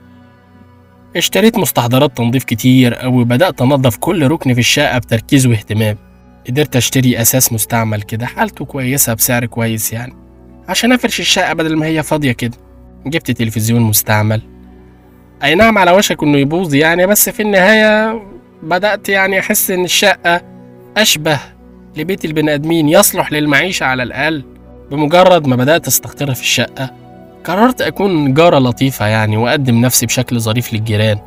اشتريت 1.16 1.58
مستحضرات 1.58 2.18
تنظيف 2.18 2.44
كتير 2.44 3.04
أوي 3.04 3.22
وبدأت 3.22 3.62
أنظف 3.62 3.98
كل 3.98 4.28
ركن 4.28 4.54
في 4.54 4.60
الشقة 4.60 4.98
بتركيز 4.98 5.48
واهتمام. 5.48 5.98
قدرت 6.48 6.76
أشتري 6.76 7.22
أساس 7.22 7.54
مستعمل 7.54 8.02
كده 8.02 8.26
حالته 8.26 8.66
كويسة 8.66 9.14
بسعر 9.14 9.46
كويس 9.46 9.94
يعني. 9.94 10.14
عشان 10.68 10.92
أفرش 10.92 11.20
الشقة 11.20 11.54
بدل 11.54 11.78
ما 11.78 11.86
هي 11.86 12.04
فاضية 12.04 12.32
كده. 12.32 12.58
جبت 13.06 13.32
تلفزيون 13.32 13.82
مستعمل. 13.82 14.42
أي 15.44 15.56
نعم 15.56 15.78
على 15.78 15.92
وشك 15.92 16.24
إنه 16.24 16.38
يبوظ 16.38 16.76
يعني 16.76 17.08
بس 17.08 17.30
في 17.30 17.42
النهاية 17.42 18.22
بدأت 18.64 19.10
يعني 19.10 19.40
أحس 19.40 19.72
إن 19.72 19.86
الشقة 19.86 20.42
أشبه 20.98 21.40
لبيت 21.98 22.26
البني 22.26 22.54
آدمين 22.54 22.90
يصلح 22.90 23.32
للمعيشة 23.32 23.84
على 23.84 24.04
الأقل 24.04 24.44
بمجرد 24.92 25.48
ما 25.48 25.56
بدأت 25.56 25.88
أستقر 25.88 26.34
في 26.34 26.42
الشقة. 26.42 27.05
قررت 27.46 27.82
أكون 27.82 28.34
جارة 28.34 28.60
لطيفة 28.60 29.08
يعني 29.08 29.38
وأقدم 29.38 29.82
نفسي 29.82 30.06
بشكل 30.06 30.40
ظريف 30.40 30.74
للجيران. 30.74 31.20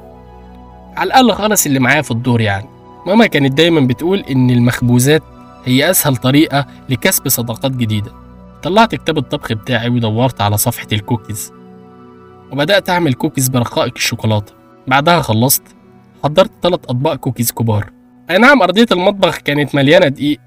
على 0.96 1.06
الأقل 1.06 1.32
خالص 1.32 1.66
اللي 1.66 1.78
معايا 1.78 2.02
في 2.02 2.10
الدور 2.10 2.40
يعني. 2.40 2.66
ماما 3.06 3.26
كانت 3.26 3.52
دايما 3.52 3.80
بتقول 3.80 4.18
إن 4.30 4.50
المخبوزات 4.50 5.22
هي 5.64 5.90
أسهل 5.90 6.16
طريقة 6.16 6.66
لكسب 6.88 7.28
صداقات 7.28 7.72
جديدة. 7.72 8.12
طلعت 8.62 8.94
كتاب 8.94 9.18
الطبخ 9.18 9.52
بتاعي 9.52 9.88
ودورت 9.88 10.40
على 10.40 10.56
صفحة 10.56 10.86
الكوكيز. 10.92 11.52
وبدأت 12.52 12.90
أعمل 12.90 13.14
كوكيز 13.14 13.48
برقائق 13.48 13.92
الشوكولاتة. 13.96 14.52
بعدها 14.86 15.22
خلصت 15.22 15.62
حضرت 16.24 16.50
ثلاث 16.62 16.80
أطباق 16.84 17.14
كوكيز 17.14 17.52
كبار. 17.52 17.90
أي 18.30 18.38
نعم 18.38 18.62
أرضية 18.62 18.86
المطبخ 18.92 19.38
كانت 19.38 19.74
مليانة 19.74 20.08
دقيق 20.08 20.40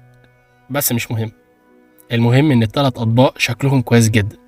بس 0.70 0.92
مش 0.92 1.10
مهم. 1.10 1.30
المهم 2.12 2.50
إن 2.50 2.62
الثلاث 2.62 2.98
أطباق 2.98 3.38
شكلهم 3.38 3.82
كويس 3.82 4.10
جدا. 4.10 4.41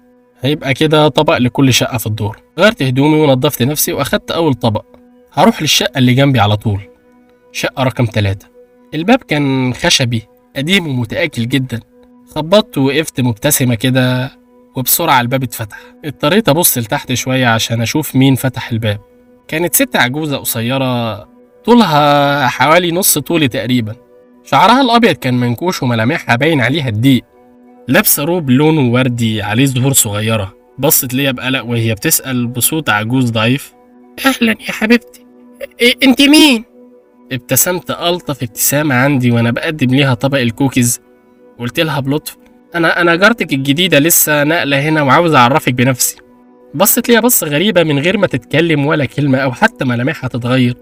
هيبقى 0.44 0.74
كده 0.74 1.08
طبق 1.08 1.38
لكل 1.38 1.74
شقة 1.74 1.98
في 1.98 2.06
الدور. 2.06 2.42
غيرت 2.58 2.82
هدومي 2.82 3.20
ونضفت 3.20 3.62
نفسي 3.62 3.92
وأخدت 3.92 4.30
أول 4.30 4.54
طبق. 4.54 4.84
هروح 5.32 5.62
للشقة 5.62 5.98
اللي 5.98 6.14
جنبي 6.14 6.40
على 6.40 6.56
طول. 6.56 6.80
شقة 7.52 7.82
رقم 7.82 8.04
ثلاثة 8.04 8.46
الباب 8.94 9.18
كان 9.18 9.74
خشبي 9.74 10.22
قديم 10.56 10.86
ومتآكل 10.86 11.48
جدا. 11.48 11.80
خبطت 12.34 12.78
ووقفت 12.78 13.20
مبتسمة 13.20 13.74
كده 13.74 14.30
وبسرعة 14.76 15.20
الباب 15.20 15.42
اتفتح. 15.42 15.78
اضطريت 16.04 16.48
أبص 16.48 16.78
لتحت 16.78 17.12
شوية 17.12 17.46
عشان 17.46 17.82
أشوف 17.82 18.16
مين 18.16 18.34
فتح 18.34 18.70
الباب. 18.70 19.00
كانت 19.48 19.74
ست 19.74 19.96
عجوزة 19.96 20.36
قصيرة 20.36 21.14
طولها 21.64 22.46
حوالي 22.48 22.92
نص 22.92 23.18
طولي 23.18 23.48
تقريبا. 23.48 23.94
شعرها 24.44 24.80
الأبيض 24.80 25.14
كان 25.16 25.34
منكوش 25.34 25.82
وملامحها 25.82 26.36
باين 26.36 26.60
عليها 26.60 26.88
الضيق. 26.88 27.24
لابسة 27.88 28.24
روب 28.24 28.50
لونه 28.50 28.92
وردي 28.92 29.42
عليه 29.42 29.64
زهور 29.64 29.92
صغيرة. 29.92 30.54
بصت 30.78 31.14
ليا 31.14 31.30
بقلق 31.30 31.64
وهي 31.64 31.94
بتسأل 31.94 32.46
بصوت 32.46 32.88
عجوز 32.90 33.30
ضعيف. 33.30 33.72
أهلا 34.26 34.52
يا 34.52 34.72
حبيبتي. 34.72 35.26
إيه 35.80 35.94
أنت 36.02 36.22
مين؟ 36.22 36.64
ابتسمت 37.32 37.90
ألطف 37.90 38.42
ابتسامة 38.42 38.94
عندي 38.94 39.30
وأنا 39.30 39.50
بقدم 39.50 39.94
ليها 39.94 40.14
طبق 40.14 40.38
الكوكيز. 40.38 41.00
قلت 41.58 41.80
لها 41.80 42.00
بلطف 42.00 42.36
أنا 42.74 43.00
أنا 43.00 43.14
جارتك 43.14 43.52
الجديدة 43.52 43.98
لسه 43.98 44.44
ناقلة 44.44 44.80
هنا 44.80 45.02
وعاوز 45.02 45.34
أعرفك 45.34 45.72
بنفسي. 45.72 46.16
بصت 46.74 47.08
ليا 47.08 47.20
بصة 47.20 47.46
غريبة 47.46 47.82
من 47.82 47.98
غير 47.98 48.18
ما 48.18 48.26
تتكلم 48.26 48.86
ولا 48.86 49.04
كلمة 49.04 49.38
أو 49.38 49.52
حتى 49.52 49.84
ملامحها 49.84 50.28
تتغير. 50.28 50.76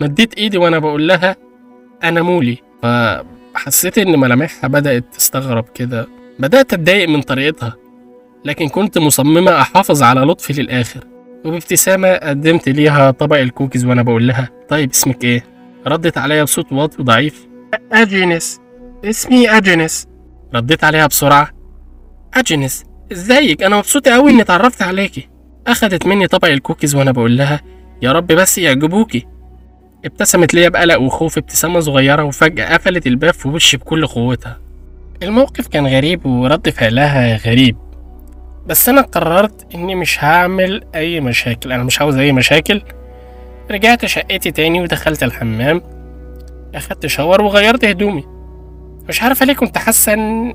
مديت 0.00 0.34
إيدي 0.34 0.58
وأنا 0.58 0.78
بقول 0.78 1.08
لها 1.08 1.36
أنا 2.04 2.22
مولي. 2.22 2.58
فحسيت 2.82 3.98
إن 3.98 4.18
ملامحها 4.18 4.68
بدأت 4.68 5.04
تستغرب 5.14 5.64
كده. 5.74 6.06
بدأت 6.38 6.72
أتضايق 6.72 7.08
من 7.08 7.22
طريقتها 7.22 7.76
لكن 8.44 8.68
كنت 8.68 8.98
مصممة 8.98 9.60
أحافظ 9.60 10.02
على 10.02 10.20
لطفي 10.20 10.52
للآخر. 10.62 11.04
وبابتسامة 11.44 12.14
قدمت 12.14 12.68
ليها 12.68 13.10
طبق 13.10 13.36
الكوكيز 13.36 13.84
وأنا 13.84 14.02
بقول 14.02 14.28
لها 14.28 14.48
طيب 14.68 14.90
اسمك 14.90 15.24
إيه؟ 15.24 15.44
ردت 15.86 16.18
عليا 16.18 16.44
بصوت 16.44 16.72
واطي 16.72 17.02
وضعيف. 17.02 17.46
أجينس 17.92 18.60
اسمي 19.04 19.50
أجينس 19.50 20.06
رديت 20.54 20.84
عليها 20.84 21.06
بسرعة. 21.06 21.50
أجينس 22.34 22.84
إزيك؟ 23.12 23.62
أنا 23.62 23.76
مبسوطة 23.76 24.10
أوي 24.10 24.30
إني 24.30 24.42
اتعرفت 24.42 24.82
عليكي. 24.82 25.28
أخدت 25.66 26.06
مني 26.06 26.26
طبق 26.26 26.48
الكوكيز 26.48 26.94
وأنا 26.94 27.12
بقول 27.12 27.36
لها 27.36 27.60
يا 28.02 28.12
رب 28.12 28.26
بس 28.26 28.58
يعجبوكي. 28.58 29.26
ابتسمت 30.04 30.54
ليا 30.54 30.68
بقلق 30.68 31.00
وخوف 31.00 31.38
ابتسامة 31.38 31.80
صغيرة 31.80 32.22
وفجأة 32.24 32.74
قفلت 32.74 33.06
الباب 33.06 33.34
في 33.34 33.48
وشي 33.48 33.76
بكل 33.76 34.06
قوتها. 34.06 34.65
الموقف 35.22 35.66
كان 35.68 35.86
غريب 35.86 36.26
ورد 36.26 36.70
فعلها 36.70 37.36
غريب. 37.36 37.76
بس 38.66 38.88
أنا 38.88 39.00
قررت 39.00 39.74
إني 39.74 39.94
مش 39.94 40.24
هعمل 40.24 40.84
أي 40.94 41.20
مشاكل 41.20 41.72
أنا 41.72 41.82
مش 41.82 42.00
عاوز 42.00 42.16
أي 42.16 42.32
مشاكل. 42.32 42.82
رجعت 43.70 44.06
شقتي 44.06 44.50
تاني 44.50 44.80
ودخلت 44.80 45.22
الحمام. 45.22 45.82
أخدت 46.74 47.06
شاور 47.06 47.42
وغيرت 47.42 47.84
هدومي. 47.84 48.24
مش 49.08 49.22
عارفة 49.22 49.46
ليه 49.46 49.54
كنت 49.54 49.78
حاسة 49.78 50.12
إن 50.12 50.54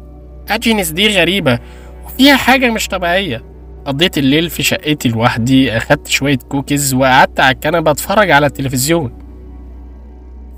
أجينس 0.50 0.90
دي 0.90 1.08
غريبة 1.20 1.60
وفيها 2.06 2.36
حاجة 2.36 2.70
مش 2.70 2.88
طبيعية. 2.88 3.44
قضيت 3.86 4.18
الليل 4.18 4.50
في 4.50 4.64
شقتي 4.64 5.10
لوحدي 5.10 5.78
أخدت 5.78 6.08
شوية 6.08 6.38
كوكيز 6.50 6.94
وقعدت 6.94 7.40
على 7.40 7.56
الكنبة 7.56 7.92
أتفرج 7.92 8.32
على 8.32 8.46
التلفزيون. 8.46 9.14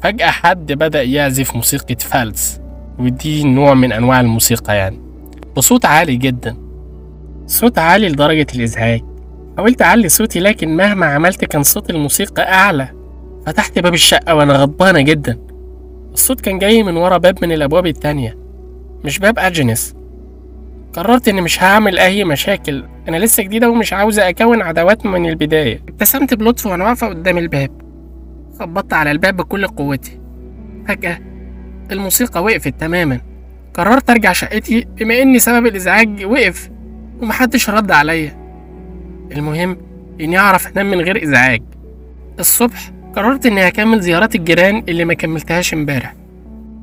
فجأة 0.04 0.32
حد 0.32 0.72
بدأ 0.74 1.04
يعزف 1.04 1.56
موسيقى 1.56 1.96
فالس. 1.96 2.63
ودي 3.00 3.44
نوع 3.44 3.74
من 3.74 3.92
أنواع 3.92 4.20
الموسيقى 4.20 4.78
يعني. 4.78 5.00
بصوت 5.58 5.86
عالي 5.86 6.16
جدا. 6.16 6.58
صوت 7.46 7.80
عالي 7.80 8.10
لدرجة 8.10 8.48
الإزعاج. 8.56 9.02
حاولت 9.58 9.82
أعلي 9.82 10.10
صوتي 10.10 10.40
لكن 10.40 10.76
مهما 10.78 11.06
عملت 11.06 11.46
كان 11.46 11.64
صوت 11.64 11.90
الموسيقى 11.90 12.54
أعلى. 12.54 12.88
فتحت 13.46 13.80
باب 13.80 13.94
الشقة 13.94 14.36
وأنا 14.36 14.54
غضبانة 14.54 15.02
جدا. 15.02 15.40
الصوت 16.14 16.42
كان 16.42 16.60
جاي 16.60 16.84
من 16.84 16.98
ورا 16.98 17.18
باب 17.18 17.38
من 17.42 17.52
الأبواب 17.52 17.86
التانية. 17.86 18.38
مش 19.06 19.20
باب 19.20 19.40
أجنس. 19.40 19.96
قررت 20.94 21.28
إني 21.28 21.42
مش 21.42 21.64
هعمل 21.64 22.00
أي 22.00 22.24
مشاكل. 22.24 22.86
أنا 23.08 23.18
لسه 23.18 23.44
جديدة 23.44 23.70
ومش 23.70 23.94
عاوزة 23.94 24.30
أكون 24.30 24.62
عداوات 24.62 25.06
من 25.06 25.30
البداية. 25.30 25.82
ابتسمت 25.90 26.34
بلطف 26.34 26.66
وأنا 26.66 26.86
واقفة 26.86 27.08
قدام 27.08 27.38
الباب. 27.38 27.70
خبطت 28.60 28.94
على 28.94 29.12
الباب 29.12 29.38
بكل 29.38 29.68
قوتي. 29.68 30.20
فجأة 30.88 31.20
الموسيقى 31.94 32.44
وقفت 32.44 32.80
تماما. 32.80 33.22
قررت 33.74 34.10
أرجع 34.10 34.34
شقتي 34.34 34.88
بما 34.98 35.22
إني 35.22 35.40
سبب 35.40 35.66
الإزعاج 35.66 36.26
وقف 36.26 36.70
ومحدش 37.22 37.70
رد 37.70 37.92
عليا. 37.92 38.44
المهم 39.32 39.78
إني 40.22 40.38
أعرف 40.38 40.68
أنام 40.68 40.92
من 40.92 41.02
غير 41.02 41.24
إزعاج. 41.24 41.62
الصبح 42.40 42.92
قررت 43.16 43.46
إني 43.46 43.68
هكمل 43.68 44.00
زيارات 44.02 44.36
الجيران 44.36 44.84
اللي 44.90 45.06
ما 45.06 45.14
كملتهاش 45.14 45.74
إمبارح. 45.74 46.14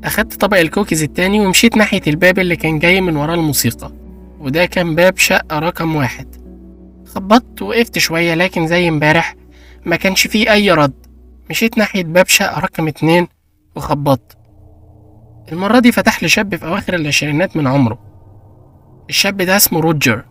أخدت 0.04 0.40
طبق 0.40 0.58
الكوكيز 0.58 1.02
التاني 1.02 1.40
ومشيت 1.40 1.76
ناحية 1.76 2.02
الباب 2.06 2.38
اللي 2.38 2.56
كان 2.56 2.78
جاي 2.78 3.00
من 3.00 3.16
ورا 3.16 3.34
الموسيقى. 3.34 3.92
وده 4.40 4.66
كان 4.66 4.94
باب 4.94 5.18
شقة 5.18 5.58
رقم 5.58 5.96
واحد. 5.96 6.26
خبطت 7.06 7.62
وقفت 7.62 7.98
شوية 7.98 8.34
لكن 8.34 8.66
زي 8.66 8.88
إمبارح 8.88 9.36
ما 9.84 9.96
كانش 9.96 10.26
فيه 10.26 10.52
أي 10.52 10.70
رد. 10.70 11.06
مشيت 11.50 11.78
ناحية 11.78 12.04
باب 12.04 12.26
شقة 12.26 12.60
رقم 12.60 12.88
اتنين 12.88 13.28
وخبطت. 13.76 14.36
المرة 15.52 15.78
دي 15.78 15.92
فتح 15.92 16.22
لي 16.22 16.28
شاب 16.28 16.56
في 16.56 16.66
أواخر 16.66 16.94
العشرينات 16.94 17.56
من 17.56 17.66
عمره. 17.66 17.98
الشاب 19.08 19.36
ده 19.36 19.56
اسمه 19.56 19.80
روجر. 19.80 20.24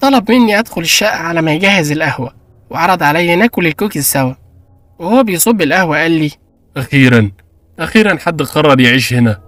طلب 0.00 0.30
مني 0.30 0.58
أدخل 0.58 0.80
الشقة 0.80 1.16
على 1.16 1.42
ما 1.42 1.52
يجهز 1.52 1.92
القهوة 1.92 2.32
وعرض 2.70 3.02
عليا 3.02 3.36
ناكل 3.36 3.66
الكوكيز 3.66 4.04
سوا. 4.04 4.34
وهو 4.98 5.22
بيصب 5.22 5.62
القهوة 5.62 5.98
قال 5.98 6.10
لي 6.10 6.30
أخيرا 6.76 7.30
أخيرا 7.78 8.16
حد 8.16 8.42
قرر 8.42 8.80
يعيش 8.80 9.12
هنا. 9.14 9.40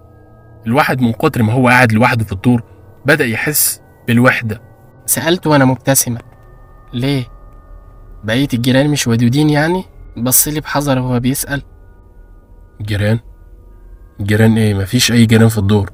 الواحد 0.67 1.01
من 1.01 1.11
كتر 1.13 1.43
ما 1.43 1.53
هو 1.53 1.67
قاعد 1.67 1.91
لوحده 1.91 2.25
في 2.25 2.31
الدور 2.31 2.63
بدأ 3.05 3.25
يحس 3.25 3.81
بالوحدة. 4.07 4.61
سألت 5.05 5.47
وأنا 5.47 5.65
مبتسمة 5.65 6.19
ليه؟ 6.93 7.25
بقية 8.23 8.47
الجيران 8.53 8.89
مش 8.89 9.07
ودودين 9.07 9.49
يعني؟ 9.49 9.83
بصلي 10.17 10.59
بحذر 10.59 10.99
وهو 10.99 11.19
بيسأل. 11.19 11.61
جيران؟ 12.81 13.19
جيران 14.21 14.57
إيه؟ 14.57 14.73
مفيش 14.73 15.11
أي 15.11 15.25
جيران 15.25 15.47
في 15.49 15.57
الدور. 15.57 15.91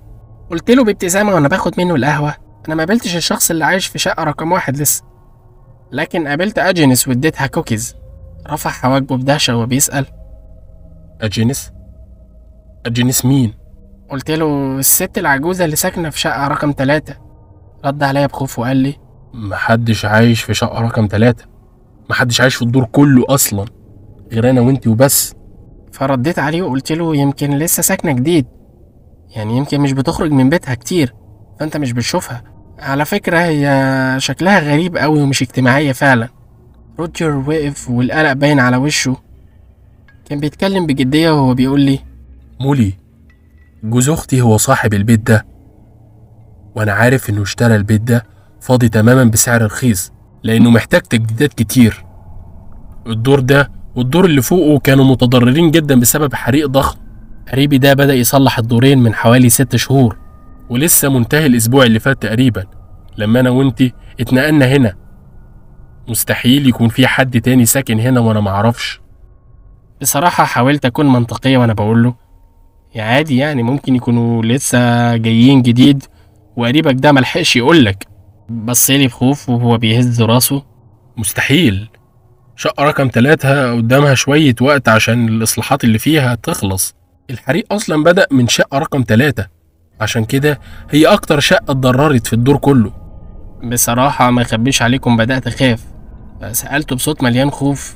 قلت 0.51 0.71
له 0.71 0.83
بابتسامة 0.83 1.33
وأنا 1.33 1.47
باخد 1.47 1.73
منه 1.77 1.95
القهوة. 1.95 2.35
أنا 2.67 2.75
ما 2.75 2.83
قابلتش 2.83 3.15
الشخص 3.15 3.51
اللي 3.51 3.65
عايش 3.65 3.87
في 3.87 3.99
شقة 3.99 4.23
رقم 4.23 4.51
واحد 4.51 4.77
لسه. 4.77 5.03
لكن 5.91 6.27
قابلت 6.27 6.59
أجنس 6.59 7.07
واديتها 7.07 7.47
كوكيز. 7.47 7.95
رفع 8.49 8.69
حواجبه 8.69 9.17
بدهشة 9.17 9.55
وهو 9.55 9.65
بيسأل. 9.65 10.05
أجينس 11.21 11.71
أجينس 12.85 13.25
مين؟ 13.25 13.53
قلت 14.11 14.31
له 14.31 14.77
الست 14.79 15.17
العجوزة 15.17 15.65
اللي 15.65 15.75
ساكنة 15.75 16.09
في 16.09 16.19
شقة 16.19 16.47
رقم 16.47 16.71
تلاتة. 16.71 17.15
رد 17.85 18.03
عليا 18.03 18.27
بخوف 18.27 18.59
وقال 18.59 18.77
لي 18.77 18.95
محدش 19.33 20.05
عايش 20.05 20.41
في 20.41 20.53
شقة 20.53 20.81
رقم 20.81 21.07
تلاتة. 21.07 21.45
محدش 22.09 22.41
عايش 22.41 22.55
في 22.55 22.61
الدور 22.61 22.85
كله 22.85 23.25
أصلا. 23.29 23.65
غير 24.31 24.49
أنا 24.49 24.61
وأنتي 24.61 24.89
وبس. 24.89 25.35
فرديت 25.95 26.39
عليه 26.39 26.61
وقلت 26.61 26.91
له 26.91 27.15
يمكن 27.15 27.57
لسه 27.57 27.83
ساكنة 27.83 28.11
جديد. 28.11 28.45
يعني 29.35 29.57
يمكن 29.57 29.81
مش 29.81 29.91
بتخرج 29.91 30.31
من 30.31 30.49
بيتها 30.49 30.75
كتير 30.75 31.13
فأنت 31.59 31.77
مش 31.77 31.91
بتشوفها. 31.91 32.43
على 32.79 33.05
فكرة 33.05 33.37
هي 33.37 34.15
شكلها 34.19 34.59
غريب 34.59 34.97
قوي 34.97 35.21
ومش 35.21 35.41
اجتماعية 35.41 35.91
فعلا. 35.91 36.29
روجر 36.99 37.35
وقف 37.35 37.89
والقلق 37.89 38.33
باين 38.33 38.59
على 38.59 38.77
وشه. 38.77 39.15
كان 40.25 40.39
بيتكلم 40.39 40.85
بجدية 40.85 41.31
وهو 41.31 41.53
بيقول 41.53 41.81
لي 41.81 41.99
مولي 42.59 42.93
جوز 43.83 44.09
أختي 44.09 44.41
هو 44.41 44.57
صاحب 44.57 44.93
البيت 44.93 45.19
ده. 45.19 45.45
وأنا 46.75 46.93
عارف 46.93 47.29
إنه 47.29 47.41
اشترى 47.41 47.75
البيت 47.75 48.01
ده 48.01 48.25
فاضي 48.61 48.89
تماما 48.89 49.23
بسعر 49.23 49.65
رخيص 49.65 50.11
لأنه 50.43 50.69
محتاج 50.69 51.01
تجديدات 51.01 51.53
كتير. 51.53 52.05
الدور 53.07 53.39
ده 53.39 53.71
والدور 53.95 54.25
اللي 54.25 54.41
فوقه 54.41 54.79
كانوا 54.79 55.05
متضررين 55.05 55.71
جدا 55.71 55.99
بسبب 55.99 56.33
حريق 56.33 56.67
ضخم. 56.67 56.97
قريبي 57.51 57.77
ده 57.77 57.93
بدأ 57.93 58.13
يصلح 58.13 58.57
الدورين 58.59 58.97
من 58.99 59.13
حوالي 59.13 59.49
ست 59.49 59.75
شهور 59.75 60.17
ولسه 60.69 61.09
منتهي 61.09 61.45
الأسبوع 61.45 61.83
اللي 61.83 61.99
فات 61.99 62.21
تقريبا 62.21 62.65
لما 63.17 63.39
أنا 63.39 63.49
وأنتي 63.49 63.93
اتنقلنا 64.19 64.65
هنا. 64.65 64.95
مستحيل 66.07 66.67
يكون 66.67 66.87
في 66.89 67.07
حد 67.07 67.41
تاني 67.41 67.65
ساكن 67.65 67.99
هنا 67.99 68.19
وأنا 68.19 68.39
معرفش 68.39 69.01
بصراحة 70.01 70.43
حاولت 70.45 70.85
أكون 70.85 71.05
منطقية 71.13 71.57
وأنا 71.57 71.73
بقول 71.73 72.03
له 72.03 72.15
يا 72.95 73.03
عادي 73.03 73.37
يعني 73.37 73.63
ممكن 73.63 73.95
يكونوا 73.95 74.43
لسه 74.43 75.15
جايين 75.15 75.61
جديد 75.61 76.03
وقريبك 76.57 76.93
ده 76.93 77.11
ملحقش 77.11 77.55
يقولك. 77.55 78.07
بصيلي 78.49 79.07
بخوف 79.07 79.49
وهو 79.49 79.77
بيهز 79.77 80.21
راسه. 80.21 80.63
مستحيل. 81.17 81.89
شقة 82.55 82.83
رقم 82.83 83.07
تلاتة 83.07 83.71
قدامها 83.75 84.13
شوية 84.13 84.55
وقت 84.61 84.89
عشان 84.89 85.27
الإصلاحات 85.27 85.83
اللي 85.83 85.99
فيها 85.99 86.35
تخلص. 86.35 86.95
الحريق 87.29 87.73
أصلا 87.73 88.03
بدأ 88.03 88.25
من 88.31 88.47
شقة 88.47 88.77
رقم 88.77 89.03
تلاتة. 89.03 89.47
عشان 90.01 90.25
كده 90.25 90.59
هي 90.91 91.05
أكتر 91.05 91.39
شقة 91.39 91.71
اتضررت 91.71 92.27
في 92.27 92.33
الدور 92.33 92.57
كله. 92.57 92.91
بصراحة 93.63 94.31
ما 94.31 94.41
اخبيش 94.41 94.81
عليكم 94.81 95.17
بدأت 95.17 95.47
أخاف. 95.47 95.83
سألته 96.51 96.95
بصوت 96.95 97.23
مليان 97.23 97.51
خوف. 97.51 97.95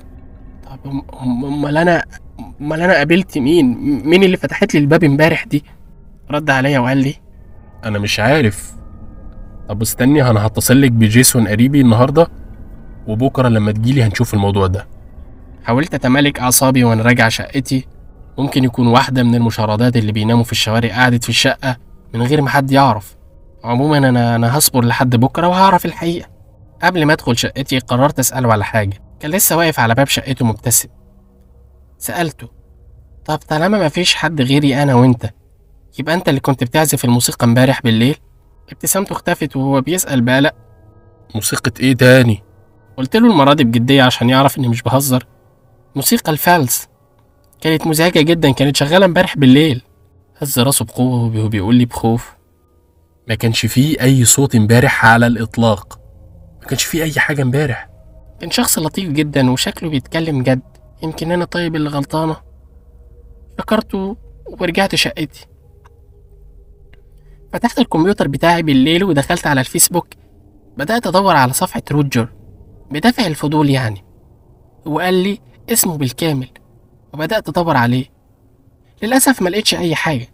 طب 0.66 0.80
أم- 0.92 1.12
أم- 1.16 1.46
أمال 1.46 1.78
أنا 1.78 2.06
أمال 2.62 2.82
أنا 2.82 2.94
قابلت 2.94 3.38
مين؟ 3.38 3.78
مين 4.08 4.24
اللي 4.24 4.38
فتحت 4.38 4.74
لي 4.74 4.80
الباب 4.80 5.04
امبارح 5.04 5.44
دي؟ 5.46 5.64
رد 6.32 6.50
عليا 6.50 6.80
وقال 6.80 6.98
لي 6.98 7.16
أنا 7.86 8.00
مش 8.00 8.20
عارف. 8.20 8.72
طب 9.70 9.82
استني 9.82 10.30
أنا 10.30 10.48
هتصلك 10.48 10.92
بجيسون 10.92 11.48
قريبي 11.48 11.82
النهاردة؟ 11.82 12.28
وبكرة 13.10 13.48
لما 13.48 13.72
تجيلي 13.72 14.04
هنشوف 14.04 14.34
الموضوع 14.34 14.68
ده. 14.68 14.88
حاولت 15.64 15.94
أتمالك 15.94 16.40
أعصابي 16.40 16.84
وأنا 16.84 17.04
راجع 17.04 17.30
شقتي. 17.30 17.88
ممكن 18.38 18.64
يكون 18.64 18.88
واحدة 18.88 19.24
من 19.24 19.36
المشردات 19.36 19.98
اللي 19.98 20.12
بيناموا 20.12 20.44
في 20.44 20.52
الشوارع 20.52 20.90
قعدت 20.90 21.24
في 21.24 21.30
الشقة 21.30 21.78
من 22.14 22.22
غير 22.24 22.42
ما 22.42 22.50
حد 22.50 22.72
يعرف. 22.72 23.16
عموما 23.64 23.98
أنا 23.98 24.36
أنا 24.36 24.58
هصبر 24.58 24.86
لحد 24.86 25.16
بكرة 25.16 25.48
وهعرف 25.48 25.86
الحقيقة. 25.86 26.30
قبل 26.84 27.06
ما 27.06 27.14
أدخل 27.14 27.38
شقتي 27.38 27.80
قررت 27.80 28.20
أسأله 28.20 28.52
على 28.52 28.66
حاجة. 28.66 28.98
كان 29.20 29.32
لسه 29.32 29.58
واقف 29.58 29.80
على 29.80 29.96
باب 29.96 30.08
شقته 30.08 30.46
مبتسم. 30.46 30.90
سألته 31.98 32.48
طب 33.26 33.38
طالما 33.38 33.86
مفيش 33.86 34.16
حد 34.16 34.42
غيري 34.42 34.84
أنا 34.84 34.96
وأنت 34.96 35.30
يبقى 36.00 36.16
أنت 36.16 36.30
اللي 36.30 36.40
كنت 36.40 36.64
بتعزف 36.64 37.06
الموسيقى 37.06 37.46
امبارح 37.46 37.82
بالليل؟ 37.82 38.16
ابتسامته 38.72 39.14
اختفت 39.14 39.56
وهو 39.56 39.82
بيسأل 39.82 40.22
بقلق 40.22 40.54
موسيقى 41.36 41.72
إيه 41.80 41.94
تاني؟ 41.96 42.44
قلت 43.00 43.16
له 43.16 43.32
المرة 43.32 43.54
دي 43.54 43.64
بجدية 43.64 44.04
عشان 44.04 44.30
يعرف 44.30 44.58
إني 44.58 44.68
مش 44.68 44.82
بهزر. 44.82 45.26
موسيقى 45.96 46.32
الفالس 46.32 46.88
كانت 47.62 47.88
مزعجة 47.88 48.22
جدا 48.22 48.52
كانت 48.52 48.76
شغالة 48.76 49.06
امبارح 49.06 49.38
بالليل. 49.38 49.82
هز 50.38 50.60
راسه 50.60 50.86
بقوة 50.86 51.26
وهو 51.26 51.48
بيقول 51.48 51.76
لي 51.76 51.86
بخوف. 51.86 52.36
ما 53.28 53.36
كانش 53.36 53.66
فيه 53.66 54.02
أي 54.02 54.26
صوت 54.26 54.56
امبارح 54.56 55.06
على 55.06 55.28
الإطلاق. 55.28 56.00
ما 56.62 56.68
كانش 56.68 56.84
فيه 56.84 57.04
أي 57.04 57.12
حاجة 57.12 57.42
امبارح. 57.42 57.90
كان 58.42 58.52
شخص 58.52 58.80
لطيف 58.80 59.10
جدا 59.10 59.52
وشكله 59.52 59.90
بيتكلم 59.90 60.44
جد. 60.44 60.62
يمكن 61.04 61.32
أنا 61.32 61.46
طيب 61.46 61.76
اللي 61.76 61.90
غلطانة. 61.90 62.36
فكرته 63.58 64.18
ورجعت 64.60 64.96
شقتي. 64.96 65.46
فتحت 67.54 67.80
الكمبيوتر 67.80 68.28
بتاعي 68.28 68.62
بالليل 68.62 69.04
ودخلت 69.04 69.48
على 69.48 69.62
الفيسبوك. 69.62 70.08
بدأت 70.78 71.08
أدور 71.08 71.36
على 71.36 71.54
صفحة 71.54 71.84
روجر. 71.92 72.39
بدافع 72.92 73.28
الفضول 73.28 73.70
يعني. 73.70 74.04
وقال 74.86 75.14
لي 75.14 75.40
اسمه 75.70 75.98
بالكامل 75.98 76.48
وبدأت 77.14 77.50
أدور 77.50 77.78
عليه. 77.78 78.06
للأسف 79.04 79.42
ما 79.42 79.50
لقيتش 79.50 79.76
أي 79.76 79.96
حاجة. 79.96 80.28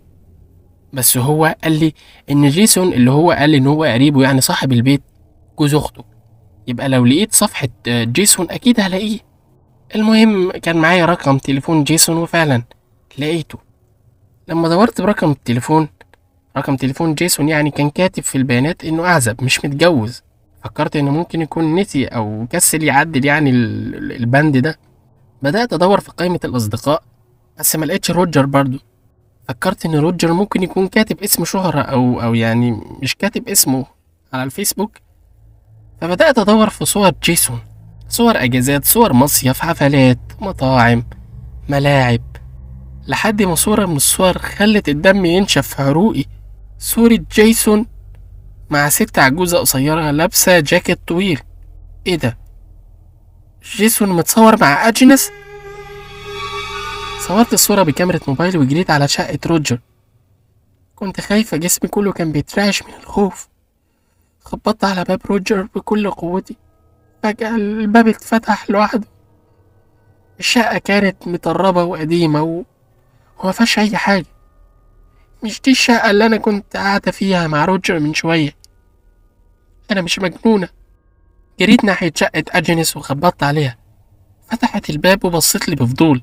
بس 0.94 1.18
هو 1.18 1.56
قال 1.64 1.80
لي 1.80 1.94
إن 2.32 2.50
جيسون 2.50 2.94
اللي 2.94 3.12
هو 3.12 3.32
قال 3.32 3.56
إن 3.56 3.68
هو 3.68 3.84
قريبه 3.84 4.24
يعني 4.24 4.42
صاحب 4.42 4.72
البيت 4.74 5.04
جوز 5.60 5.76
أخته. 5.76 6.04
يبقى 6.68 6.90
لو 6.90 7.06
لقيت 7.06 7.34
صفحة 7.34 7.68
جيسون 7.88 8.52
أكيد 8.52 8.80
هلاقيه. 8.80 9.20
المهم 9.96 10.52
كان 10.52 10.78
معايا 10.78 11.06
رقم 11.06 11.38
تليفون 11.38 11.84
جيسون 11.84 12.18
وفعلا 12.18 12.64
لقيته. 13.18 13.60
لما 14.48 14.70
دورت 14.70 15.02
برقم 15.02 15.32
التليفون 15.32 15.88
رقم 16.58 16.76
تليفون 16.76 17.16
جيسون 17.16 17.50
يعني 17.50 17.72
كان 17.72 17.90
كاتب 17.90 18.24
في 18.24 18.38
البيانات 18.38 18.86
إنه 18.86 19.06
أعزب 19.06 19.44
مش 19.44 19.66
متجوز. 19.66 20.24
فكرت 20.66 20.96
إنه 20.96 21.12
ممكن 21.12 21.42
يكون 21.42 21.76
نسي 21.76 22.06
أو 22.06 22.48
كسل 22.50 22.84
يعدل 22.84 23.26
يعني 23.26 23.50
ال- 23.50 23.96
ال- 23.96 24.12
البند 24.12 24.58
ده. 24.58 24.80
بدأت 25.42 25.74
أدور 25.74 26.00
في 26.00 26.12
قائمة 26.12 26.40
الأصدقاء 26.46 27.04
بس 27.60 27.76
ما 27.76 27.86
لقيتش 27.86 28.12
روجر 28.12 28.46
برضو. 28.46 28.78
فكرت 29.48 29.86
إن 29.86 29.96
روجر 29.96 30.34
ممكن 30.34 30.64
يكون 30.64 30.88
كاتب 30.88 31.20
اسم 31.24 31.46
شهرة 31.46 31.82
أو 31.82 32.22
أو 32.22 32.34
يعني 32.34 32.82
مش 33.02 33.16
كاتب 33.16 33.50
اسمه 33.50 33.86
على 34.34 34.44
الفيسبوك. 34.44 34.98
فبدأت 36.02 36.40
أدور 36.40 36.70
في 36.70 36.86
صور 36.86 37.12
جيسون 37.24 37.60
صور 38.10 38.38
أجازات 38.44 38.86
صور 38.86 39.14
مصيف 39.14 39.60
حفلات 39.60 40.20
مطاعم 40.42 41.04
ملاعب. 41.70 42.22
لحد 43.08 43.42
ما 43.42 43.56
صورة 43.56 43.86
من 43.86 43.96
الصور 43.96 44.38
خلت 44.38 44.90
الدم 44.90 45.26
ينشف 45.26 45.68
في 45.68 45.82
عروقي 45.82 46.26
صورة 46.80 47.20
جيسون 47.36 47.86
مع 48.70 48.90
ست 48.90 49.20
عجوزة 49.20 49.58
قصيرة 49.58 50.12
لابسة 50.12 50.60
جاكيت 50.60 51.00
طويل. 51.08 51.42
إيه 52.08 52.16
ده؟ 52.16 52.38
جيسون 53.76 54.10
متصور 54.10 54.62
مع 54.62 54.88
أجنس؟ 54.88 55.32
صورت 57.28 57.54
الصورة 57.54 57.84
بكاميرا 57.84 58.20
موبايلي 58.28 58.58
وجريت 58.58 58.92
على 58.92 59.08
شقة 59.08 59.40
روجر. 59.46 59.80
كنت 60.96 61.22
خايفة 61.22 61.58
جسمي 61.58 61.90
كله 61.90 62.12
كان 62.12 62.32
بيترعش 62.32 62.84
من 62.84 62.94
الخوف. 62.94 63.48
خبطت 64.42 64.84
على 64.84 65.04
باب 65.04 65.22
روجر 65.26 65.68
بكل 65.76 66.12
قوتي. 66.12 66.56
فجأة 67.24 67.56
الباب 67.56 68.08
اتفتح 68.08 68.70
لوحده. 68.70 69.08
الشقة 70.40 70.78
كانت 70.78 71.28
متربة 71.28 71.84
وقديمة 71.84 72.42
و... 72.44 72.64
وما 73.40 73.52
فيهاش 73.52 73.80
أي 73.80 73.98
حاجة. 73.98 74.26
مش 75.44 75.62
دي 75.62 75.72
الشقة 75.72 76.12
اللي 76.12 76.26
أنا 76.26 76.38
كنت 76.38 76.78
قاعدة 76.78 77.12
فيها 77.12 77.48
مع 77.48 77.66
روجر 77.66 78.00
من 78.00 78.14
شوية. 78.14 78.56
أنا 79.92 80.02
مش 80.02 80.20
مجنونة. 80.20 80.70
جريت 81.60 81.84
ناحية 81.84 82.12
شقة 82.16 82.44
أجنس 82.50 82.98
وخبطت 82.98 83.44
عليها. 83.44 83.78
فتحت 84.52 84.90
الباب 84.90 85.26
وبصت 85.26 85.70
لي 85.70 85.76
بفضول. 85.76 86.22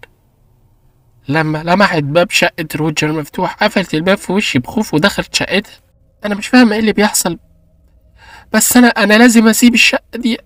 لما 1.29 1.62
لمحت 1.62 2.03
باب 2.03 2.31
شقة 2.31 2.66
روجر 2.77 3.12
مفتوح 3.12 3.55
قفلت 3.55 3.94
الباب 3.94 4.18
في 4.18 4.33
وشي 4.33 4.59
بخوف 4.59 4.94
ودخلت 4.94 5.35
شقتها. 5.35 5.72
أنا 6.25 6.35
مش 6.35 6.46
فاهمة 6.46 6.72
إيه 6.75 6.81
اللي 6.81 6.92
بيحصل. 6.92 7.38
بس 8.53 8.77
أنا 8.77 8.88
أنا 8.88 9.14
لازم 9.18 9.48
أسيب 9.48 9.75
الشقة 9.75 10.18
دي. 10.18 10.38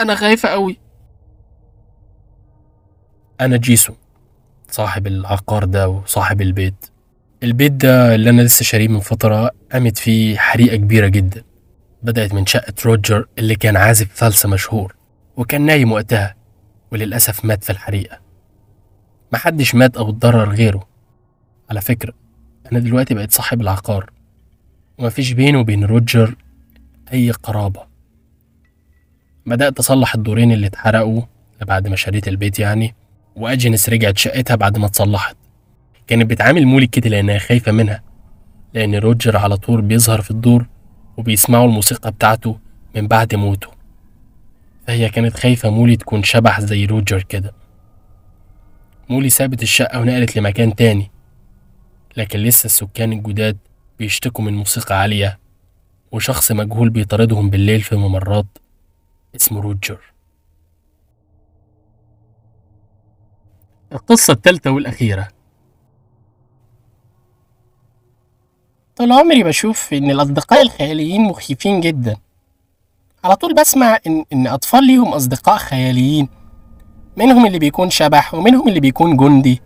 أنا 0.00 0.14
خايفة 0.14 0.48
أوي. 0.48 0.78
أنا 3.40 3.56
جيسون 3.56 3.94
صاحب 4.70 5.06
العقار 5.06 5.64
ده 5.64 5.88
وصاحب 5.88 6.42
البيت. 6.42 6.86
البيت 7.42 7.72
ده 7.72 8.14
اللي 8.14 8.30
أنا 8.30 8.42
لسه 8.42 8.62
شاريه 8.64 8.88
من 8.88 9.00
فترة 9.00 9.50
قامت 9.72 9.98
فيه 9.98 10.36
حريقة 10.36 10.76
كبيرة 10.76 11.08
جدا. 11.08 11.42
بدأت 12.02 12.34
من 12.34 12.46
شقة 12.46 12.74
روجر 12.84 13.26
اللي 13.38 13.54
كان 13.54 13.76
عازف 13.76 14.08
فلسة 14.14 14.48
مشهور 14.48 14.96
وكان 15.36 15.62
نايم 15.66 15.92
وقتها 15.92 16.34
وللأسف 16.92 17.44
مات 17.44 17.64
في 17.64 17.70
الحريقة. 17.70 18.20
محدش 19.32 19.74
مات 19.74 19.96
أو 19.96 20.10
اتضرر 20.10 20.50
غيره. 20.50 20.88
على 21.70 21.80
فكرة 21.80 22.12
أنا 22.72 22.80
دلوقتي 22.80 23.14
بقيت 23.14 23.32
صاحب 23.32 23.60
العقار. 23.60 24.10
ومفيش 24.98 25.32
بيني 25.32 25.56
وبين 25.58 25.84
روجر 25.84 26.34
أي 27.12 27.30
قرابة. 27.30 27.82
بدأت 29.46 29.78
أصلح 29.78 30.14
الدورين 30.14 30.52
اللي 30.52 30.66
اتحرقوا 30.66 31.22
بعد 31.66 31.88
ما 31.88 31.96
شريت 31.96 32.28
البيت 32.28 32.58
يعني 32.58 32.94
وأجنس 33.36 33.88
رجعت 33.88 34.18
شقتها 34.18 34.54
بعد 34.54 34.78
ما 34.78 34.86
اتصلحت. 34.86 35.36
كانت 36.08 36.30
بتعامل 36.30 36.66
مولي 36.66 36.86
كده 36.86 37.10
لأنها 37.10 37.38
خايفة 37.38 37.72
منها 37.72 38.02
لأن 38.74 38.94
روجر 38.94 39.36
على 39.36 39.56
طول 39.56 39.82
بيظهر 39.82 40.22
في 40.22 40.30
الدور 40.30 40.66
وبيسمعوا 41.16 41.66
الموسيقى 41.66 42.10
بتاعته 42.10 42.58
من 42.96 43.06
بعد 43.06 43.34
موته. 43.34 43.68
فهي 44.86 45.08
كانت 45.08 45.36
خايفة 45.36 45.70
مولي 45.70 45.96
تكون 45.96 46.22
شبح 46.22 46.60
زي 46.60 46.84
روجر 46.84 47.22
كده. 47.22 47.52
مولي 49.08 49.30
سابت 49.30 49.62
الشقة 49.62 50.00
ونقلت 50.00 50.36
لمكان 50.36 50.74
تاني 50.74 51.10
لكن 52.16 52.38
لسه 52.38 52.66
السكان 52.66 53.12
الجداد 53.12 53.58
بيشتكوا 53.98 54.44
من 54.44 54.54
موسيقى 54.54 55.00
عالية 55.00 55.38
وشخص 56.12 56.52
مجهول 56.52 56.90
بيطاردهم 56.90 57.50
بالليل 57.50 57.80
في 57.80 57.96
ممرات 57.96 58.46
اسمه 59.36 59.60
روجر. 59.60 59.98
القصة 63.92 64.32
التالتة 64.32 64.70
والأخيرة. 64.70 65.37
طول 68.98 69.12
عمري 69.12 69.42
بشوف 69.42 69.92
إن 69.94 70.10
الأصدقاء 70.10 70.62
الخياليين 70.62 71.22
مخيفين 71.22 71.80
جدا. 71.80 72.16
على 73.24 73.36
طول 73.36 73.54
بسمع 73.54 73.98
إن, 74.06 74.24
إن 74.32 74.46
أطفال 74.46 74.84
ليهم 74.84 75.08
أصدقاء 75.08 75.56
خياليين. 75.56 76.28
منهم 77.16 77.46
اللي 77.46 77.58
بيكون 77.58 77.90
شبح 77.90 78.34
ومنهم 78.34 78.68
اللي 78.68 78.80
بيكون 78.80 79.16
جندي. 79.16 79.62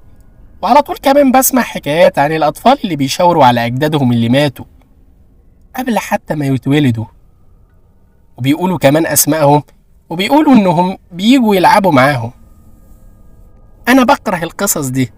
وعلى 0.62 0.82
طول 0.82 0.96
كمان 0.96 1.32
بسمع 1.32 1.62
حكايات 1.62 2.18
عن 2.18 2.32
الأطفال 2.32 2.78
اللي 2.84 2.96
بيشاوروا 2.96 3.44
على 3.44 3.66
أجدادهم 3.66 4.12
اللي 4.12 4.28
ماتوا 4.28 4.64
قبل 5.76 5.98
حتى 5.98 6.34
ما 6.34 6.46
يتولدوا. 6.46 7.06
وبيقولوا 8.36 8.78
كمان 8.78 9.06
أسمائهم 9.06 9.62
وبيقولوا 10.10 10.54
إنهم 10.54 10.98
بيجوا 11.12 11.54
يلعبوا 11.54 11.92
معاهم. 11.92 12.32
أنا 13.88 14.04
بكره 14.04 14.42
القصص 14.42 14.86
دي. 14.86 15.12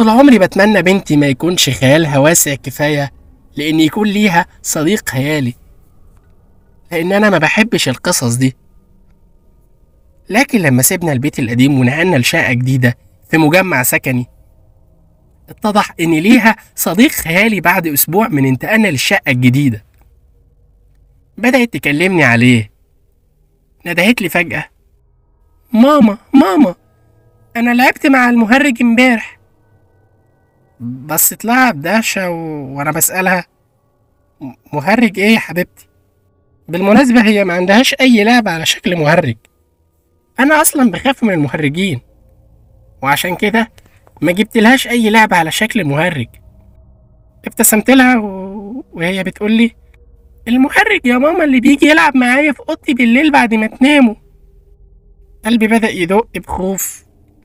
طول 0.00 0.08
عمري 0.08 0.38
بتمنى 0.38 0.82
بنتي 0.82 1.16
ما 1.16 1.26
يكونش 1.26 1.70
خيالها 1.70 2.18
واسع 2.18 2.54
كفاية 2.54 3.12
لأن 3.56 3.80
يكون 3.80 4.08
ليها 4.08 4.46
صديق 4.62 5.08
خيالي. 5.08 5.54
لأن 6.92 7.12
أنا 7.12 7.30
ما 7.30 7.38
بحبش 7.38 7.88
القصص 7.88 8.34
دي. 8.34 8.56
لكن 10.30 10.58
لما 10.60 10.82
سيبنا 10.82 11.12
البيت 11.12 11.38
القديم 11.38 11.80
ونقلنا 11.80 12.16
لشقة 12.16 12.52
جديدة 12.52 12.98
في 13.30 13.38
مجمع 13.38 13.82
سكني 13.82 14.26
اتضح 15.48 15.94
إن 16.00 16.14
ليها 16.14 16.56
صديق 16.74 17.10
خيالي 17.10 17.60
بعد 17.60 17.86
أسبوع 17.86 18.28
من 18.28 18.46
انتقالنا 18.46 18.88
للشقة 18.88 19.30
الجديدة. 19.30 19.84
بدأت 21.38 21.72
تكلمني 21.72 22.24
عليه. 22.24 22.70
ندهت 23.86 24.22
لي 24.22 24.28
فجأة 24.28 24.64
ماما 25.72 26.18
ماما 26.34 26.74
أنا 27.56 27.74
لعبت 27.74 28.06
مع 28.06 28.30
المهرج 28.30 28.82
امبارح. 28.82 29.39
بصت 30.80 31.44
لها 31.44 31.70
بدهشة 31.72 32.30
و... 32.30 32.34
وأنا 32.76 32.90
بسألها 32.90 33.46
"م- 34.40 34.52
مهرج 34.72 35.18
إيه 35.18 35.34
يا 35.34 35.38
حبيبتي؟ 35.38 35.86
بالمناسبة 36.68 37.22
هي 37.24 37.44
ما 37.44 37.54
عندهاش 37.54 37.94
أي 38.00 38.24
لعبة 38.24 38.50
على 38.50 38.66
شكل 38.66 38.96
مهرج. 38.96 39.36
أنا 40.40 40.60
أصلا 40.60 40.90
بخاف 40.90 41.24
من 41.24 41.34
المهرجين. 41.34 42.00
وعشان 43.02 43.36
كده 43.36 43.70
ما 44.20 44.32
جبتلهاش 44.32 44.88
أي 44.88 45.10
لعبة 45.10 45.36
على 45.36 45.50
شكل 45.50 45.84
مهرج. 45.84 46.26
ابتسمت 47.44 47.90
لها 47.90 48.18
و... 48.18 48.84
وهي 48.92 49.22
بتقول 49.24 49.52
لي 49.52 49.70
المهرج 50.48 51.00
يا 51.04 51.18
ماما 51.18 51.44
اللي 51.44 51.60
بيجي 51.60 51.86
يلعب 51.86 52.16
معايا 52.16 52.52
في 52.52 52.60
أوضتي 52.68 52.94
بالليل 52.94 53.32
بعد 53.32 53.54
ما 53.54 53.66
تناموا. 53.66 54.14
قلبي 55.44 55.66
بدأ 55.66 55.88
يدق 55.90 56.28
بخوف. 56.38 57.04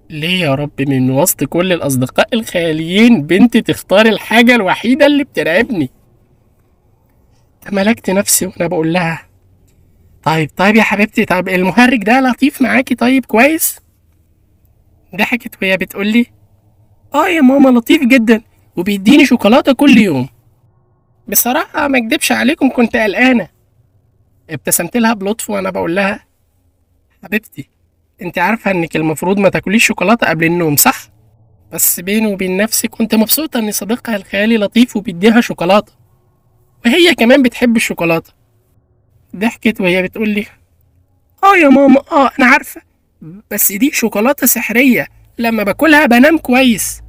ليه 0.09 0.41
يا 0.41 0.55
رب 0.55 0.81
من 0.81 1.11
وسط 1.11 1.43
كل 1.43 1.73
الأصدقاء 1.73 2.27
الخياليين؟ 2.33 3.21
بنتي 3.21 3.61
تختار 3.61 4.05
الحاجة 4.05 4.55
الوحيدة 4.55 5.05
اللي 5.05 5.23
بترعبني. 5.23 5.89
تملكت 7.61 8.09
نفسي 8.09 8.45
وأنا 8.45 8.67
بقول 8.67 8.93
لها. 8.93 9.25
طيب 10.23 10.49
طيب 10.57 10.75
يا 10.75 10.83
حبيبتي 10.83 11.25
طيب 11.25 11.49
المهرج 11.49 12.03
ده 12.03 12.19
لطيف 12.21 12.61
معاكي؟ 12.61 12.95
طيب 12.95 13.25
كويس. 13.25 13.79
ضحكت 15.15 15.55
وهي 15.61 15.77
بتقول 15.77 16.07
لي 16.07 16.25
آه 17.13 17.27
يا 17.27 17.41
ماما 17.41 17.79
لطيف 17.79 18.03
جدا 18.03 18.41
وبيديني 18.75 19.25
شوكولاتة 19.25 19.73
كل 19.73 19.97
يوم. 19.97 20.29
بصراحة 21.27 21.87
ما 21.87 21.97
اكدبش 21.97 22.31
عليكم 22.31 22.69
كنت 22.69 22.95
قلقانة. 22.95 23.47
ابتسمت 24.49 24.97
لها 24.97 25.13
بلطف 25.13 25.49
وأنا 25.49 25.69
بقول 25.69 25.95
لها 25.95 26.25
حبيبتي 27.23 27.69
انت 28.21 28.37
عارفة 28.37 28.71
انك 28.71 28.95
المفروض 28.95 29.39
ما 29.39 29.49
تاكليش 29.49 29.85
شوكولاتة 29.85 30.27
قبل 30.27 30.45
النوم 30.45 30.75
صح؟ 30.75 30.95
بس 31.71 31.99
بيني 31.99 32.27
وبين 32.27 32.57
نفسي 32.57 32.87
كنت 32.87 33.15
مبسوطة 33.15 33.59
إن 33.59 33.71
صديقها 33.71 34.15
الخيالي 34.15 34.57
لطيف 34.57 34.95
وبيديها 34.95 35.41
شوكولاتة. 35.41 35.93
وهي 36.85 37.15
كمان 37.15 37.43
بتحب 37.43 37.75
الشوكولاتة. 37.75 38.33
ضحكت 39.35 39.81
وهي 39.81 40.03
بتقول 40.03 40.29
لي 40.29 40.45
آه 41.43 41.57
يا 41.57 41.69
ماما 41.69 41.99
آه 42.11 42.29
أنا 42.39 42.47
عارفة. 42.47 42.81
بس 43.51 43.71
دي 43.71 43.91
شوكولاتة 43.91 44.47
سحرية. 44.47 45.07
لما 45.37 45.63
باكلها 45.63 46.05
بنام 46.05 46.37
كويس. 46.37 47.01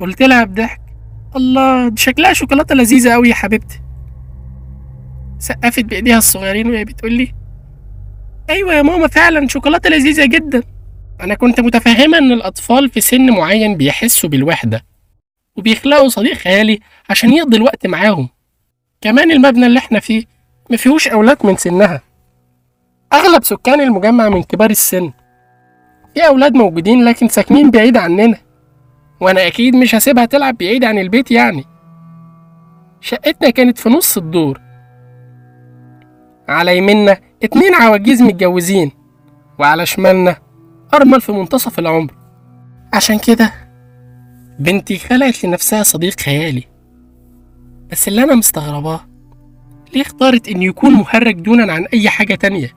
قلت 0.00 0.22
لها 0.22 0.44
بضحك 0.44 0.80
الله 1.36 1.88
دي 1.88 2.00
شكلها 2.00 2.32
شوكولاتة 2.32 2.74
لذيذة 2.74 3.14
أوي 3.14 3.28
يا 3.28 3.34
حبيبتي. 3.34 3.80
سقفت 5.38 5.84
بإيديها 5.84 6.18
الصغيرين 6.18 6.70
وهي 6.70 6.84
بتقول 6.84 7.12
لي 7.12 7.34
أيوة 8.50 8.74
يا 8.74 8.82
ماما 8.82 9.06
فعلا 9.08 9.48
شوكولاتة 9.48 9.90
لذيذة 9.90 10.26
جدا. 10.26 10.62
أنا 11.20 11.34
كنت 11.34 11.60
متفهمة 11.60 12.18
إن 12.18 12.32
الأطفال 12.32 12.90
في 12.90 13.00
سن 13.00 13.30
معين 13.30 13.76
بيحسوا 13.76 14.28
بالوحدة 14.30 14.84
وبيخلقوا 15.56 16.08
صديق 16.08 16.32
خيالي 16.34 16.80
عشان 17.10 17.32
يقضي 17.32 17.56
الوقت 17.56 17.86
معاهم. 17.86 18.28
كمان 19.00 19.30
المبنى 19.30 19.66
اللي 19.66 19.78
إحنا 19.78 20.00
فيه 20.00 20.24
مفيهوش 20.70 21.08
أولاد 21.08 21.46
من 21.46 21.56
سنها. 21.56 22.00
أغلب 23.12 23.44
سكان 23.44 23.80
المجمع 23.80 24.28
من 24.28 24.42
كبار 24.42 24.70
السن. 24.70 25.12
في 26.14 26.26
أولاد 26.26 26.54
موجودين 26.54 27.04
لكن 27.04 27.28
ساكنين 27.28 27.70
بعيد 27.70 27.96
عننا. 27.96 28.38
وأنا 29.20 29.46
أكيد 29.46 29.76
مش 29.76 29.94
هسيبها 29.94 30.24
تلعب 30.24 30.56
بعيد 30.56 30.84
عن 30.84 30.98
البيت 30.98 31.30
يعني. 31.30 31.64
شقتنا 33.00 33.50
كانت 33.50 33.78
في 33.78 33.88
نص 33.88 34.16
الدور. 34.16 34.60
على 36.48 36.76
يمنا 36.76 37.18
اتنين 37.42 37.74
عواجيز 37.74 38.22
متجوزين 38.22 38.92
وعلى 39.58 39.86
شمالنا 39.86 40.36
أرمل 40.94 41.20
في 41.20 41.32
منتصف 41.32 41.78
العمر. 41.78 42.14
عشان 42.94 43.18
كده 43.18 43.52
بنتي 44.58 44.98
خلقت 44.98 45.44
لنفسها 45.44 45.82
صديق 45.82 46.20
خيالي. 46.20 46.64
بس 47.90 48.08
اللي 48.08 48.22
أنا 48.22 48.34
مستغرباه 48.34 49.00
ليه 49.94 50.02
اختارت 50.02 50.48
إنه 50.48 50.64
يكون 50.64 50.92
مهرج 50.92 51.40
دونا 51.40 51.72
عن 51.72 51.84
أي 51.84 52.08
حاجة 52.08 52.34
تانية؟ 52.34 52.70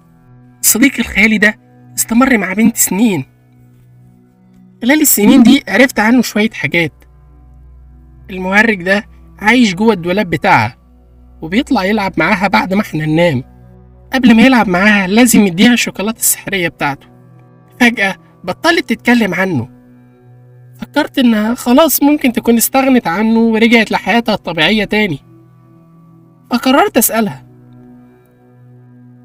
الصديق 0.59 0.93
الخيالي 0.99 1.37
ده 1.37 1.59
استمر 1.97 2.37
مع 2.37 2.53
بنتي 2.53 2.79
سنين. 2.79 3.25
خلال 4.81 5.01
السنين 5.01 5.43
دي 5.43 5.63
عرفت 5.67 5.99
عنه 5.99 6.21
شوية 6.21 6.49
حاجات. 6.49 6.93
المهرج 8.29 8.83
ده 8.83 9.05
عايش 9.39 9.75
جوه 9.75 9.93
الدولاب 9.93 10.29
بتاعها 10.29 10.77
وبيطلع 11.41 11.83
يلعب 11.83 12.13
معاها 12.17 12.47
بعد 12.47 12.73
ما 12.73 12.81
إحنا 12.81 13.05
ننام. 13.05 13.50
قبل 14.13 14.35
ما 14.35 14.41
يلعب 14.41 14.67
معاها 14.67 15.07
لازم 15.07 15.41
يديها 15.47 15.73
الشوكولاتة 15.73 16.19
السحرية 16.19 16.67
بتاعته. 16.67 17.07
فجأة 17.79 18.15
بطلت 18.43 18.89
تتكلم 18.89 19.33
عنه. 19.33 19.69
فكرت 20.79 21.19
إنها 21.19 21.55
خلاص 21.55 22.03
ممكن 22.03 22.31
تكون 22.31 22.57
استغنت 22.57 23.07
عنه 23.07 23.39
ورجعت 23.39 23.91
لحياتها 23.91 24.35
الطبيعية 24.35 24.83
تاني. 24.83 25.19
فقررت 26.51 26.97
أسألها. 26.97 27.45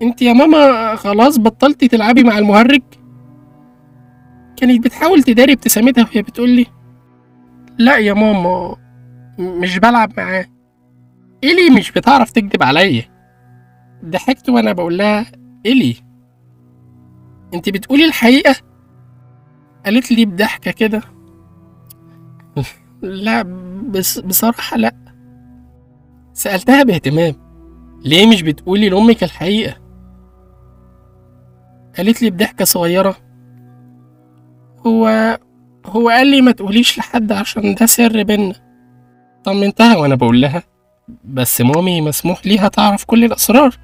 أنت 0.03 0.23
يا 0.23 0.33
ماما 0.33 0.97
خلاص 0.97 1.39
بطلتي 1.39 1.89
تلعبي 1.89 2.25
مع 2.25 2.39
المهرج؟ 2.39 2.83
كانت 4.57 4.85
بتحاول 4.85 5.23
تداري 5.23 5.53
ابتسامتها 5.53 6.05
وهي 6.05 6.23
بتقولي 6.23 6.67
لا 7.79 7.97
يا 7.97 8.13
ماما 8.13 8.77
مش 9.39 9.79
بلعب 9.79 10.13
معاه. 10.17 10.47
إلي 11.45 11.71
مش 11.79 11.93
بتعرف 11.93 12.31
تكدب 12.31 12.63
عليا؟ 12.63 13.16
ضحكت 14.05 14.49
وأنا 14.49 14.73
بقول 14.73 14.99
لها 14.99 15.27
إلي 15.67 15.97
انت 17.55 17.69
بتقولي 17.69 18.05
الحقيقة؟ 18.05 18.55
قالت 19.85 20.13
لي 20.13 20.25
بضحكة 20.25 20.71
كده. 20.71 21.03
لا 23.03 23.43
بس 23.91 24.19
بصراحة 24.19 24.77
لا. 24.77 24.95
سألتها 26.33 26.83
باهتمام 26.83 27.35
ليه 28.05 28.27
مش 28.31 28.43
بتقولي 28.43 28.89
لأمك 28.89 29.25
الحقيقة؟ 29.25 29.77
قالت 31.97 32.23
لي 32.23 32.31
بضحكة 32.31 32.65
صغيرة. 32.65 33.17
هو 34.87 35.39
هو 35.87 36.09
قال 36.09 36.27
لي 36.27 36.41
ما 36.41 36.53
تقوليش 36.53 36.99
لحد 36.99 37.33
عشان 37.33 37.75
ده 37.75 37.87
سر 37.87 38.23
بينا. 38.23 38.55
طمنتها 39.45 39.97
وأنا 39.97 40.15
بقول 40.15 40.41
لها. 40.41 40.63
بس 41.25 41.61
مامي 41.61 42.01
مسموح 42.01 42.47
ليها 42.47 42.69
تعرف 42.69 43.05
كل 43.05 43.25
الأسرار. 43.25 43.79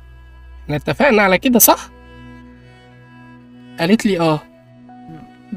إحنا 0.64 0.76
اتفقنا 0.76 1.22
على 1.22 1.38
كده 1.38 1.58
صح؟ 1.58 1.88
قالت 3.80 4.06
لي 4.06 4.20
آه. 4.20 4.40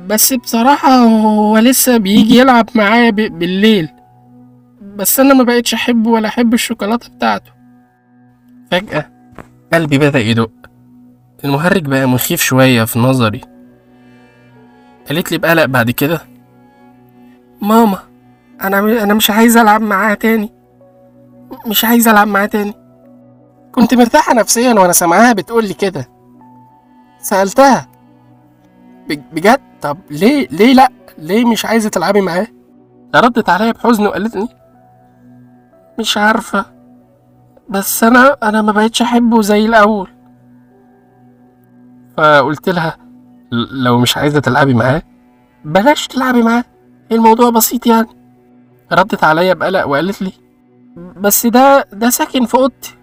بس 0.07 0.33
بصراحة 0.33 0.89
هو 0.97 1.57
لسه 1.57 1.97
بيجي 1.97 2.37
يلعب 2.37 2.69
معايا 2.75 3.09
بالليل. 3.09 3.89
بس 4.95 5.19
أنا 5.19 5.33
ما 5.33 5.43
بقتش 5.43 5.73
احبه 5.73 6.09
ولا 6.09 6.27
أحب 6.27 6.53
الشوكولاتة 6.53 7.09
بتاعته. 7.09 7.51
فجأة 8.71 9.11
قلبي 9.73 9.97
بدأ 9.97 10.19
يدق. 10.19 10.51
المهرج 11.45 11.85
بقى 11.85 12.05
مخيف 12.05 12.41
شوية 12.41 12.83
في 12.83 12.99
نظري. 12.99 13.41
قالت 15.09 15.31
لي 15.31 15.37
بقلق 15.37 15.65
بعد 15.65 15.91
كده. 15.91 16.21
ماما 17.61 17.99
أنا 18.61 18.79
أنا 19.03 19.13
مش 19.13 19.29
عايز 19.31 19.57
ألعب 19.57 19.81
معاه 19.81 20.13
تاني. 20.13 20.54
مش 21.67 21.85
عايز 21.85 22.07
ألعب 22.07 22.27
معاه 22.27 22.45
تاني. 22.45 22.73
كنت 23.71 23.93
مرتاحة 23.93 24.33
نفسيا 24.33 24.73
وأنا 24.73 24.93
سامعاها 24.93 25.33
بتقول 25.33 25.67
لي 25.67 25.73
كده. 25.73 26.09
سألتها. 27.19 27.87
"بج- 29.09 29.21
بجد؟ 29.33 29.61
طب 29.81 29.97
ليه 30.11 30.47
ليه 30.51 30.73
لأ؟ 30.73 30.89
ليه 31.17 31.45
مش 31.45 31.65
عايزة 31.65 31.89
تلعبي 31.89 32.21
معاه؟ 32.21 32.47
ردت 33.15 33.49
عليا 33.49 33.71
بحزن 33.71 34.05
وقالت 34.07 34.35
لي 34.35 34.47
مش 35.99 36.17
عارفة 36.17 36.65
بس 37.69 38.03
أنا 38.03 38.37
أنا 38.43 38.61
ما 38.61 38.71
بقتش 38.71 39.01
أحبه 39.01 39.41
زي 39.41 39.65
الأول. 39.65 40.09
فقلت 42.17 42.69
لها 42.69 42.97
"ل- 43.51 43.83
لو 43.83 43.99
مش 43.99 44.17
عايزة 44.17 44.39
تلعبي 44.39 44.73
معاه 44.73 45.01
بلاش 45.65 46.07
تلعبي 46.07 46.43
معاه 46.43 46.63
الموضوع 47.11 47.49
بسيط 47.49 47.87
يعني. 47.87 48.07
ردت 48.93 49.23
عليا 49.23 49.53
بقلق 49.53 49.85
وقالت 49.87 50.21
لي 50.21 50.31
بس 50.95 51.47
ده 51.47 51.85
ده 51.93 52.09
ساكن 52.09 52.45
في 52.45 52.55
أوضتي. 52.55 52.95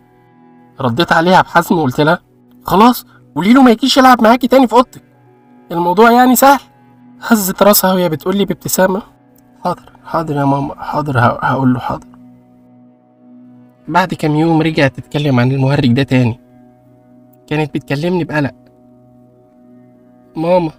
رديت 0.80 1.12
عليها 1.12 1.42
بحزم 1.42 1.78
وقلت 1.78 2.00
لها 2.00 2.18
خلاص 2.64 3.06
قولي 3.34 3.52
له 3.52 3.62
ما 3.62 3.70
يجيش 3.70 3.96
يلعب 3.96 4.22
معاكي 4.22 4.48
تاني 4.48 4.66
في 4.66 4.72
أوضتك. 4.72 5.02
الموضوع 5.72 6.10
يعني 6.10 6.36
سهل. 6.36 6.60
هزت 7.20 7.62
راسها 7.62 7.92
وهي 7.92 8.08
بتقول 8.08 8.36
لي 8.36 8.44
بابتسامة 8.44 9.02
حاضر 9.64 9.92
حاضر 10.04 10.36
يا 10.36 10.44
ماما 10.44 10.74
حاضر 10.82 11.18
هقول 11.18 11.74
له 11.74 11.80
حاضر. 11.80 12.06
بعد 13.88 14.14
كام 14.14 14.34
يوم 14.36 14.62
رجعت 14.62 14.96
تتكلم 14.96 15.40
عن 15.40 15.52
المهرج 15.52 15.92
ده 15.92 16.02
تاني. 16.02 16.40
كانت 17.46 17.74
بتكلمني 17.74 18.24
بقلق. 18.24 18.54
ماما 20.36 20.70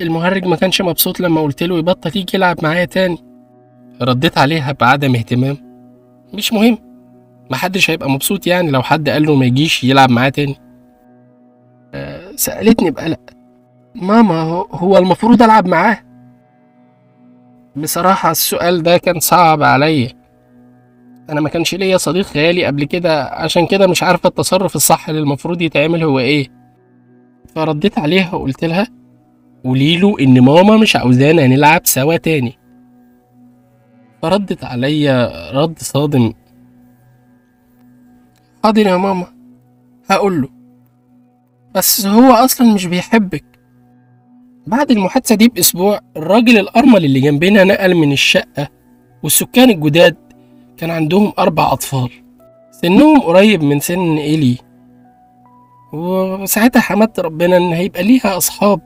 المهرج 0.00 0.46
ما 0.46 0.56
كانش 0.56 0.82
مبسوط 0.82 1.20
لما 1.20 1.40
قلت 1.40 1.62
له 1.62 1.78
يبطل 1.78 2.08
يجي 2.08 2.26
يلعب 2.34 2.56
معايا 2.62 2.84
تاني. 2.84 3.18
رديت 4.02 4.38
عليها 4.38 4.72
بعدم 4.72 5.14
اهتمام. 5.14 5.67
مش 6.34 6.52
مهم. 6.52 6.78
محدش 7.50 7.90
هيبقى 7.90 8.10
مبسوط 8.10 8.46
يعني 8.46 8.70
لو 8.70 8.82
حد 8.82 9.08
قال 9.08 9.22
له 9.26 9.34
ما 9.34 9.46
يجيش 9.46 9.84
يلعب 9.84 10.10
معاه 10.10 10.28
تاني. 10.28 10.56
أه 11.94 12.32
سألتني 12.36 12.90
بقلق 12.90 13.20
ماما 13.94 14.40
هو- 14.70 14.98
المفروض 14.98 15.42
ألعب 15.42 15.66
معاه؟ 15.68 15.98
بصراحة 17.76 18.30
السؤال 18.30 18.82
ده 18.82 18.96
كان 18.96 19.20
صعب 19.20 19.62
عليا. 19.62 20.08
أنا 21.30 21.40
ما 21.40 21.48
كانش 21.48 21.74
ليا 21.74 21.96
صديق 21.96 22.24
خيالي 22.24 22.64
قبل 22.64 22.84
كده 22.84 23.22
عشان 23.24 23.66
كده 23.66 23.86
مش 23.86 24.02
عارفة 24.02 24.28
التصرف 24.28 24.76
الصح 24.76 25.08
اللي 25.08 25.20
المفروض 25.20 25.62
يتعمل 25.62 26.02
هو 26.02 26.18
إيه. 26.18 26.48
فرديت 27.54 27.98
عليها 27.98 28.34
وقلت 28.34 28.64
لها 28.64 28.86
قوليله 29.64 30.16
إن 30.20 30.40
ماما 30.40 30.76
مش 30.76 30.96
عاوزانا 30.96 31.46
نلعب 31.46 31.80
سوا 31.84 32.16
تاني. 32.16 32.58
فردت 34.22 34.64
عليا 34.64 35.50
رد 35.50 35.78
صادم. 35.78 36.32
حاضر 38.64 38.86
يا 38.86 38.96
ماما 38.96 39.26
هقول 40.10 40.42
له. 40.42 40.48
بس 41.74 42.06
هو 42.06 42.32
أصلا 42.32 42.74
مش 42.74 42.86
بيحبك. 42.86 43.44
بعد 44.66 44.90
المحادثة 44.90 45.34
دي 45.34 45.48
بأسبوع 45.48 46.00
الراجل 46.16 46.58
الأرمل 46.58 47.04
اللي 47.04 47.20
جنبنا 47.20 47.64
نقل 47.64 47.94
من 47.94 48.12
الشقة 48.12 48.68
والسكان 49.22 49.70
الجداد 49.70 50.16
كان 50.76 50.90
عندهم 50.90 51.32
أربع 51.38 51.72
أطفال. 51.72 52.10
سنهم 52.70 53.20
قريب 53.20 53.62
من 53.62 53.80
سن 53.80 54.16
إيلي. 54.16 54.56
وساعتها 55.92 56.80
حمدت 56.80 57.20
ربنا 57.20 57.56
إن 57.56 57.72
هيبقى 57.72 58.02
ليها 58.02 58.36
أصحاب 58.36 58.80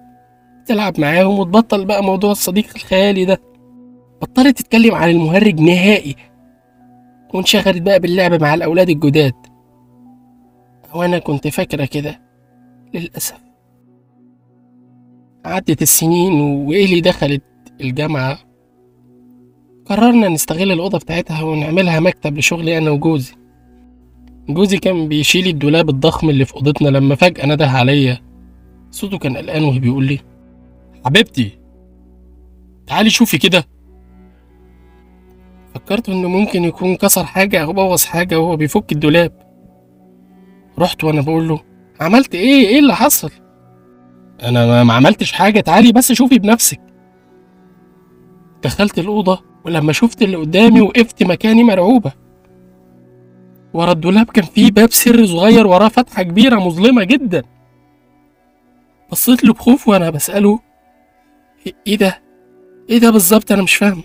تلعب 0.67 1.01
معاهم 1.01 1.39
وتبطل 1.39 1.85
بقى 1.85 2.05
موضوع 2.05 2.31
الصديق 2.31 2.67
الخيالي 2.77 3.25
ده. 3.25 3.41
بطلت 4.23 4.59
تتكلم 4.59 4.95
عن 4.95 5.11
المهرج 5.11 5.61
نهائي. 5.61 6.17
وانشغلت 7.35 7.83
بقى 7.83 8.01
باللعب 8.01 8.43
مع 8.43 8.55
الأولاد 8.55 8.91
الجداد. 8.91 9.35
وأنا 10.95 11.19
كنت 11.19 11.49
فاكرة 11.49 11.85
كده 11.85 12.21
للأسف. 12.95 13.41
عدت 15.45 15.83
السنين 15.83 16.41
وإيلي 16.41 17.01
دخلت 17.01 17.43
الجامعة. 17.81 18.39
قررنا 19.87 20.29
نستغل 20.29 20.73
الأوضة 20.73 20.99
بتاعتها 20.99 21.43
ونعملها 21.43 22.01
مكتب 22.01 22.39
لشغلي 22.39 22.79
أنا 22.79 22.91
وجوزي. 22.91 23.35
جوزي 24.49 24.79
كان 24.79 25.09
بيشيل 25.09 25.47
الدولاب 25.47 25.89
الضخم 25.89 26.31
اللي 26.31 26.45
في 26.45 26.55
أوضتنا 26.55 26.89
لما 26.89 27.15
فجأة 27.15 27.47
نده 27.47 27.69
عليا. 27.69 28.19
صوته 28.91 29.19
كان 29.19 29.37
قلقان 29.37 29.65
وهو 29.65 29.79
بيقول 29.79 30.05
لي 30.05 30.19
حبيبتي 31.05 31.59
تعالي 32.87 33.11
شوفي 33.11 33.39
كده. 33.39 33.65
فكرت 35.87 36.09
إنه 36.09 36.29
ممكن 36.29 36.65
يكون 36.65 36.97
كسر 36.97 37.25
حاجة 37.25 37.63
أو 37.63 37.73
بوظ 37.73 38.05
حاجة 38.05 38.41
وهو 38.41 38.57
بيفك 38.57 38.93
الدولاب. 38.93 39.33
رحت 40.79 41.05
وأنا 41.05 41.21
بقول 41.21 41.49
له 41.49 41.61
عملت 42.01 42.35
إيه؟ 42.35 42.67
إيه 42.69 42.79
اللي 42.79 42.95
حصل؟ 42.95 43.31
أنا 44.43 44.85
ما- 44.85 44.93
عملتش 44.95 45.33
حاجة 45.33 45.61
تعالي 45.61 45.93
بس 45.93 46.13
شوفي 46.13 46.39
بنفسك. 46.39 46.81
دخلت 48.65 48.99
الأوضة 48.99 49.43
ولما 49.65 49.93
شفت 49.93 50.23
اللي 50.23 50.37
قدامي 50.37 50.81
وقفت 50.81 51.23
مكاني 51.23 51.63
مرعوبة. 51.65 52.13
ورا 53.75 53.93
الدولاب 53.93 54.27
كان 54.27 54.45
فيه 54.45 54.71
باب 54.71 54.91
سر 54.93 55.27
صغير 55.27 55.67
وراه 55.67 55.89
فتحة 55.89 56.23
كبيرة 56.23 56.57
مظلمة 56.57 57.05
جدا. 57.05 57.43
بصيت 59.13 59.45
له 59.45 59.53
بخوف 59.53 59.89
وأنا 59.89 60.11
بسأله 60.11 60.59
"إيه- 61.69 61.73
إيه 61.87 61.97
ده؟ 61.97 62.23
إيه 62.91 62.99
ده 62.99 63.11
بالظبط؟ 63.11 63.53
أنا 63.53 63.63
مش 63.63 63.75
فاهم 63.77 64.03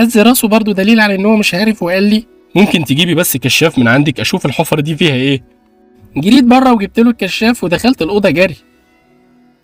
هز 0.00 0.18
راسه 0.18 0.48
برضه 0.48 0.72
دليل 0.72 1.00
على 1.00 1.14
إن 1.14 1.26
هو 1.26 1.36
مش 1.36 1.54
عارف 1.54 1.82
وقال 1.82 2.02
لي 2.02 2.26
ممكن 2.54 2.84
تجيبي 2.84 3.14
بس 3.14 3.36
كشاف 3.36 3.78
من 3.78 3.88
عندك 3.88 4.20
أشوف 4.20 4.46
الحفرة 4.46 4.80
دي 4.80 4.96
فيها 4.96 5.14
إيه؟ 5.14 5.44
جريت 6.16 6.44
بره 6.44 6.72
وجبت 6.72 7.00
له 7.00 7.10
الكشاف 7.10 7.64
ودخلت 7.64 8.02
الأوضة 8.02 8.30
جري. 8.30 8.56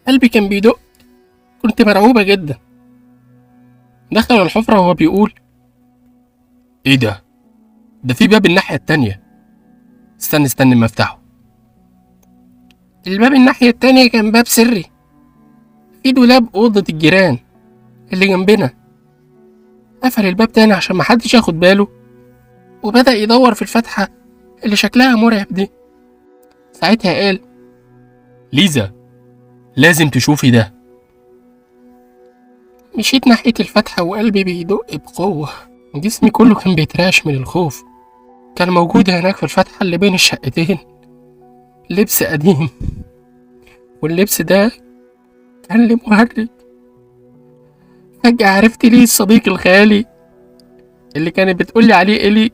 قلبي 0.09 0.29
كان 0.29 0.49
بيدق 0.49 0.81
كنت 1.63 1.83
مرعوبة 1.83 2.23
جدا. 2.23 2.59
دخل 4.13 4.43
الحفرة 4.43 4.81
وهو 4.81 4.95
بيقول 4.95 5.33
إيه 6.87 6.95
ده؟ 6.97 7.25
ده 8.05 8.15
في 8.15 8.29
باب 8.29 8.47
الناحية 8.47 8.77
التانية. 8.77 9.23
استنى 10.21 10.45
استنى 10.45 10.75
ما 10.75 10.87
أفتحه. 10.87 11.23
الباب 13.07 13.33
الناحية 13.33 13.69
التانية 13.69 14.09
كان 14.11 14.31
باب 14.31 14.47
سري. 14.47 14.85
في 16.03 16.13
دولاب 16.13 16.49
أوضة 16.55 16.85
الجيران 16.89 17.39
اللي 18.13 18.27
جنبنا. 18.27 18.84
قفل 20.05 20.27
الباب 20.27 20.53
تاني 20.53 20.73
عشان 20.73 20.97
محدش 20.97 21.35
ياخد 21.35 21.61
باله 21.61 21.89
وبدأ 22.83 23.13
يدور 23.13 23.55
في 23.55 23.63
الفتحة 23.63 24.09
اللي 24.65 24.77
شكلها 24.77 25.17
مرعب 25.17 25.47
دي. 25.51 25.71
ساعتها 26.73 27.15
قال 27.15 27.41
ليزا 28.53 28.93
لازم 29.77 30.09
تشوفي 30.09 30.51
ده. 30.51 30.75
مشيت 32.99 33.27
ناحية 33.27 33.53
الفتحة 33.61 34.03
وقلبي 34.03 34.45
بيدق 34.45 34.95
بقوة. 34.97 35.49
جسمي 35.95 36.31
كله 36.31 36.55
كان 36.55 36.75
بيتراش 36.75 37.27
من 37.27 37.35
الخوف. 37.35 37.85
كان 38.57 38.71
موجود 38.71 39.11
هناك 39.11 39.37
في 39.37 39.43
الفتحة 39.43 39.83
اللي 39.83 39.99
بين 39.99 40.15
الشقتين. 40.15 40.79
لبس 41.91 42.23
قديم. 42.23 42.69
واللبس 44.03 44.43
ده 44.43 44.71
كان 45.69 45.87
لي 45.87 45.99
مهرج 46.07 46.49
فجأة 48.25 48.49
عرفت 48.49 48.85
ليه 48.87 49.03
الصديق 49.03 49.49
الخيالي 49.49 50.05
اللي 51.17 51.31
كانت 51.31 51.61
بتقولي 51.61 51.93
عليه 51.93 52.29
إلي 52.29 52.51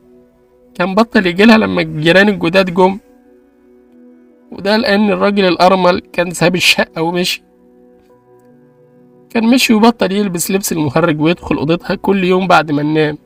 كان 0.75 0.95
بطل 0.95 1.27
يجيلها 1.27 1.59
لما 1.59 1.83
الجيران 1.83 2.29
الجداد 2.29 2.75
جم؟ 2.75 2.99
وده 4.53 4.77
لأن 4.77 5.11
الراجل 5.11 5.45
الأرمل 5.45 6.01
كان 6.13 6.31
ساب 6.31 6.55
الشقة 6.55 7.03
ومشي. 7.03 7.43
كان 9.31 9.45
مشي 9.51 9.75
وبطل 9.75 10.13
يلبس 10.13 10.51
لبس 10.51 10.73
المهرج 10.73 11.21
ويدخل 11.21 11.57
أوضتها 11.57 11.95
كل 11.95 12.25
يوم 12.25 12.47
بعد 12.47 12.73
ما 12.73 12.83
ننام 12.83 13.19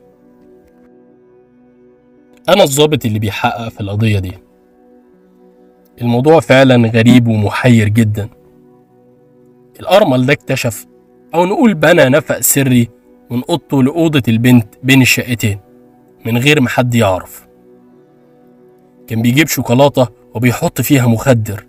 أنا 2.49 2.63
الضابط 2.63 3.05
اللي 3.05 3.19
بيحقق 3.19 3.69
في 3.69 3.81
القضية 3.81 4.19
دي. 4.19 4.33
الموضوع 6.01 6.39
فعلا 6.39 6.89
غريب 6.89 7.27
ومحير 7.27 7.89
جدا. 7.89 8.29
الأرمل 9.79 10.25
ده 10.25 10.33
اكتشف 10.33 10.85
أو 11.33 11.45
نقول 11.45 11.73
بنى 11.73 12.09
نفق 12.09 12.39
سري 12.39 12.89
من 13.31 13.43
أوضته 13.49 13.83
لأوضة 13.83 14.23
البنت 14.27 14.67
بين 14.83 15.01
الشقتين 15.01 15.59
من 16.25 16.37
غير 16.37 16.61
ما 16.61 16.69
حد 16.69 16.95
يعرف. 16.95 17.47
كان 19.07 19.21
بيجيب 19.21 19.47
شوكولاتة 19.47 20.07
وبيحط 20.33 20.81
فيها 20.81 21.07
مخدر 21.07 21.65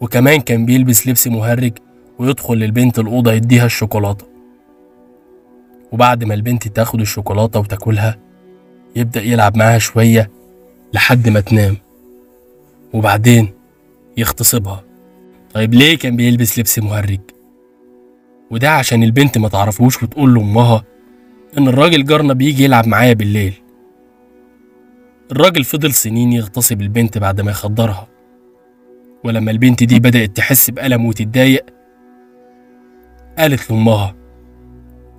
وكمان 0.00 0.40
كان 0.40 0.66
بيلبس 0.66 1.08
لبس 1.08 1.26
مهرج 1.28 1.72
ويدخل 2.18 2.54
للبنت 2.54 2.98
الأوضة 2.98 3.32
يديها 3.32 3.66
الشوكولاتة. 3.66 4.26
وبعد 5.92 6.24
ما 6.24 6.34
البنت 6.34 6.68
تاخد 6.68 7.00
الشوكولاتة 7.00 7.60
وتاكلها 7.60 8.18
يبدأ 8.96 9.22
يلعب 9.22 9.56
معاها 9.56 9.78
شوية 9.78 10.30
لحد 10.94 11.28
ما 11.28 11.40
تنام 11.40 11.76
وبعدين 12.92 13.48
يغتصبها. 14.16 14.84
طيب 15.54 15.74
ليه 15.74 15.98
كان 15.98 16.16
بيلبس 16.16 16.58
لبس 16.58 16.78
مهرج؟ 16.78 17.20
وده 18.50 18.70
عشان 18.70 19.02
البنت 19.02 19.38
ما 19.38 19.48
تعرفوش 19.48 20.02
وتقول 20.02 20.34
لأمها 20.34 20.84
إن 21.58 21.68
الراجل 21.68 22.04
جارنا 22.04 22.32
بيجي 22.32 22.64
يلعب 22.64 22.86
معايا 22.86 23.12
بالليل. 23.12 23.54
الراجل 25.32 25.64
فضل 25.64 25.92
سنين 25.92 26.32
يغتصب 26.32 26.80
البنت 26.80 27.18
بعد 27.18 27.40
ما 27.40 27.50
يخدرها. 27.50 28.08
ولما 29.24 29.50
البنت 29.50 29.84
دي 29.84 30.00
بدأت 30.00 30.36
تحس 30.36 30.70
بألم 30.70 31.06
وتتضايق 31.06 31.64
قالت 33.38 33.70
لأمها 33.70 34.16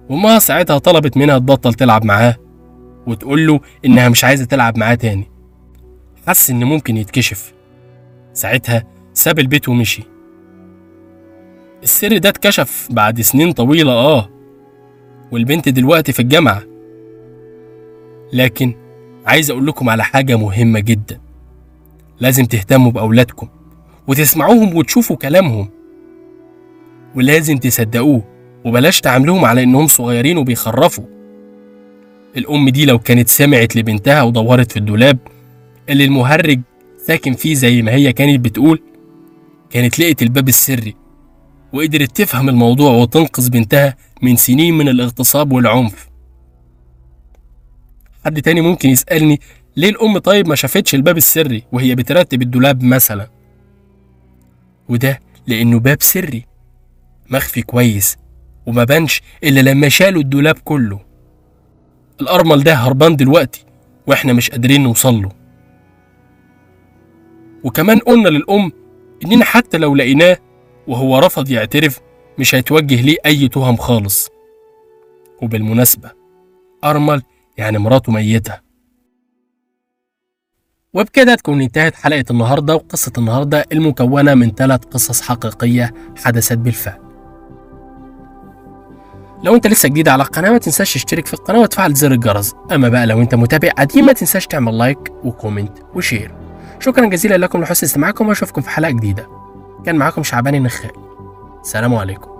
وأمها 0.10 0.40
ساعتها 0.40 0.78
طلبت 0.78 1.18
منها 1.18 1.40
تبطل 1.40 1.74
تلعب 1.74 2.06
معاه 2.06 2.36
وتقول 3.08 3.48
له 3.48 3.60
إنها 3.86 4.10
مش 4.10 4.24
عايزة 4.24 4.46
تلعب 4.46 4.78
معاه 4.78 4.96
تاني. 4.96 5.32
حس 6.28 6.50
إن 6.50 6.64
ممكن 6.64 6.98
يتكشف. 6.98 7.54
ساعتها 8.34 8.84
ساب 9.14 9.40
البيت 9.40 9.70
ومشي. 9.70 10.04
السر 11.84 12.18
ده 12.18 12.30
اتكشف 12.30 12.88
بعد 12.92 13.22
سنين 13.22 13.52
طويلة 13.52 13.92
آه 13.92 14.30
والبنت 15.32 15.70
دلوقتي 15.70 16.12
في 16.14 16.20
الجامعة. 16.20 16.64
لكن 18.34 18.74
عايز 19.26 19.52
أقول 19.52 19.66
لكم 19.68 19.90
على 19.90 20.04
حاجة 20.04 20.36
مهمة 20.38 20.80
جدا. 20.80 21.20
لازم 22.20 22.46
تهتموا 22.46 22.92
بأولادكم 22.92 23.48
وتسمعوهم 24.08 24.76
وتشوفوا 24.76 25.16
كلامهم. 25.16 25.70
ولازم 27.16 27.58
تصدقوه 27.58 28.24
وبلاش 28.66 29.02
تعاملوهم 29.02 29.46
على 29.46 29.64
إنهم 29.64 29.88
صغيرين 29.88 30.38
وبيخرفوا. 30.38 31.06
الأم 32.38 32.70
دي 32.70 32.86
لو 32.86 33.00
كانت 33.00 33.28
سمعت 33.28 33.76
لبنتها 33.76 34.22
ودورت 34.24 34.72
في 34.72 34.78
الدولاب 34.78 35.18
اللي 35.90 36.06
المهرج 36.06 36.60
ساكن 36.98 37.34
فيه 37.34 37.54
زي 37.54 37.82
ما 37.82 37.92
هي 37.92 38.14
كانت 38.14 38.46
بتقول 38.46 38.82
كانت 39.70 40.00
لقت 40.00 40.22
الباب 40.22 40.48
السري 40.48 40.96
وقدرت 41.74 42.18
تفهم 42.22 42.50
الموضوع 42.50 42.92
وتنقذ 42.92 43.50
بنتها 43.50 43.96
من 44.22 44.36
سنين 44.36 44.78
من 44.78 44.90
الاغتصاب 44.90 45.52
والعنف. 45.52 46.10
حد 48.26 48.42
تاني 48.42 48.62
ممكن 48.62 48.90
يسألني 48.90 49.40
ليه 49.78 49.90
الأم 49.90 50.18
طيب 50.18 50.48
ما 50.48 50.56
شافتش 50.56 50.96
الباب 50.96 51.18
السري 51.18 51.64
وهي 51.72 51.96
بترتب 51.96 52.42
الدولاب 52.42 52.84
مثلا؟ 52.84 53.28
وده 54.90 55.20
لأنه 55.48 55.80
باب 55.80 55.98
سري 56.02 56.46
مخفي 57.30 57.62
كويس 57.62 58.18
وما 58.66 58.84
بانش 58.84 59.22
إلا 59.44 59.60
لما 59.72 59.90
شالوا 59.90 60.22
الدولاب 60.22 60.58
كله. 60.58 61.00
الأرمل 62.22 62.64
ده 62.64 62.74
هربان 62.74 63.16
دلوقتي 63.16 63.66
وإحنا 64.08 64.34
مش 64.34 64.50
قادرين 64.50 64.84
نوصل 64.84 65.22
له. 65.22 65.32
وكمان 67.64 68.00
قلنا 68.00 68.30
للأم 68.30 68.72
إننا 69.26 69.46
حتى 69.46 69.78
لو 69.78 69.96
لقيناه 69.96 70.38
وهو 70.90 71.20
رفض 71.20 71.50
يعترف 71.50 72.00
مش 72.40 72.56
هيتوجه 72.56 73.02
ليه 73.02 73.18
أي 73.26 73.48
تهم 73.48 73.78
خالص. 73.78 74.30
وبالمناسبة 75.42 76.12
أرمل 76.84 77.22
يعني 77.58 77.78
مراته 77.78 78.12
ميتة. 78.12 78.54
وبكده 80.94 81.36
تكون 81.36 81.62
انتهت 81.62 81.96
حلقة 81.96 82.26
النهاردة 82.32 82.76
وقصة 82.76 83.12
النهاردة 83.18 83.66
المكونة 83.72 84.34
من 84.34 84.52
ثلاث 84.52 84.86
قصص 84.86 85.22
حقيقية 85.22 85.94
حدثت 86.18 86.58
بالفعل. 86.58 87.00
لو 89.44 89.56
انت 89.56 89.68
لسه 89.68 89.90
جديد 89.90 90.08
على 90.08 90.24
القناة 90.24 90.50
ما 90.52 90.58
تنساش 90.58 90.94
تشترك 90.94 91.26
في 91.26 91.34
القناة 91.34 91.60
وتفعل 91.60 91.94
زر 91.94 92.12
الجرس. 92.12 92.54
أما 92.72 92.90
بقى 92.90 93.06
لو 93.06 93.22
انت 93.22 93.36
متابع 93.36 93.70
قديم 93.70 94.06
ما 94.06 94.14
تنساش 94.14 94.48
تعمل 94.48 94.78
like 94.78 95.14
و 95.24 95.31
comment 95.31 95.78
و 95.96 96.02
share. 96.02 96.36
شكرا 96.80 97.06
جزيلا 97.06 97.38
لكم 97.38 97.62
لحسن 97.62 97.86
استماعكم 97.86 98.28
وأشوفكم 98.28 98.62
في 98.62 98.70
حلقة 98.70 98.92
جديدة. 98.92 99.39
كان 99.86 99.96
معاكم 99.96 100.24
شعبان 100.24 100.56
النخال. 100.56 100.92
سلام 101.62 101.96
عليكم. 101.96 102.39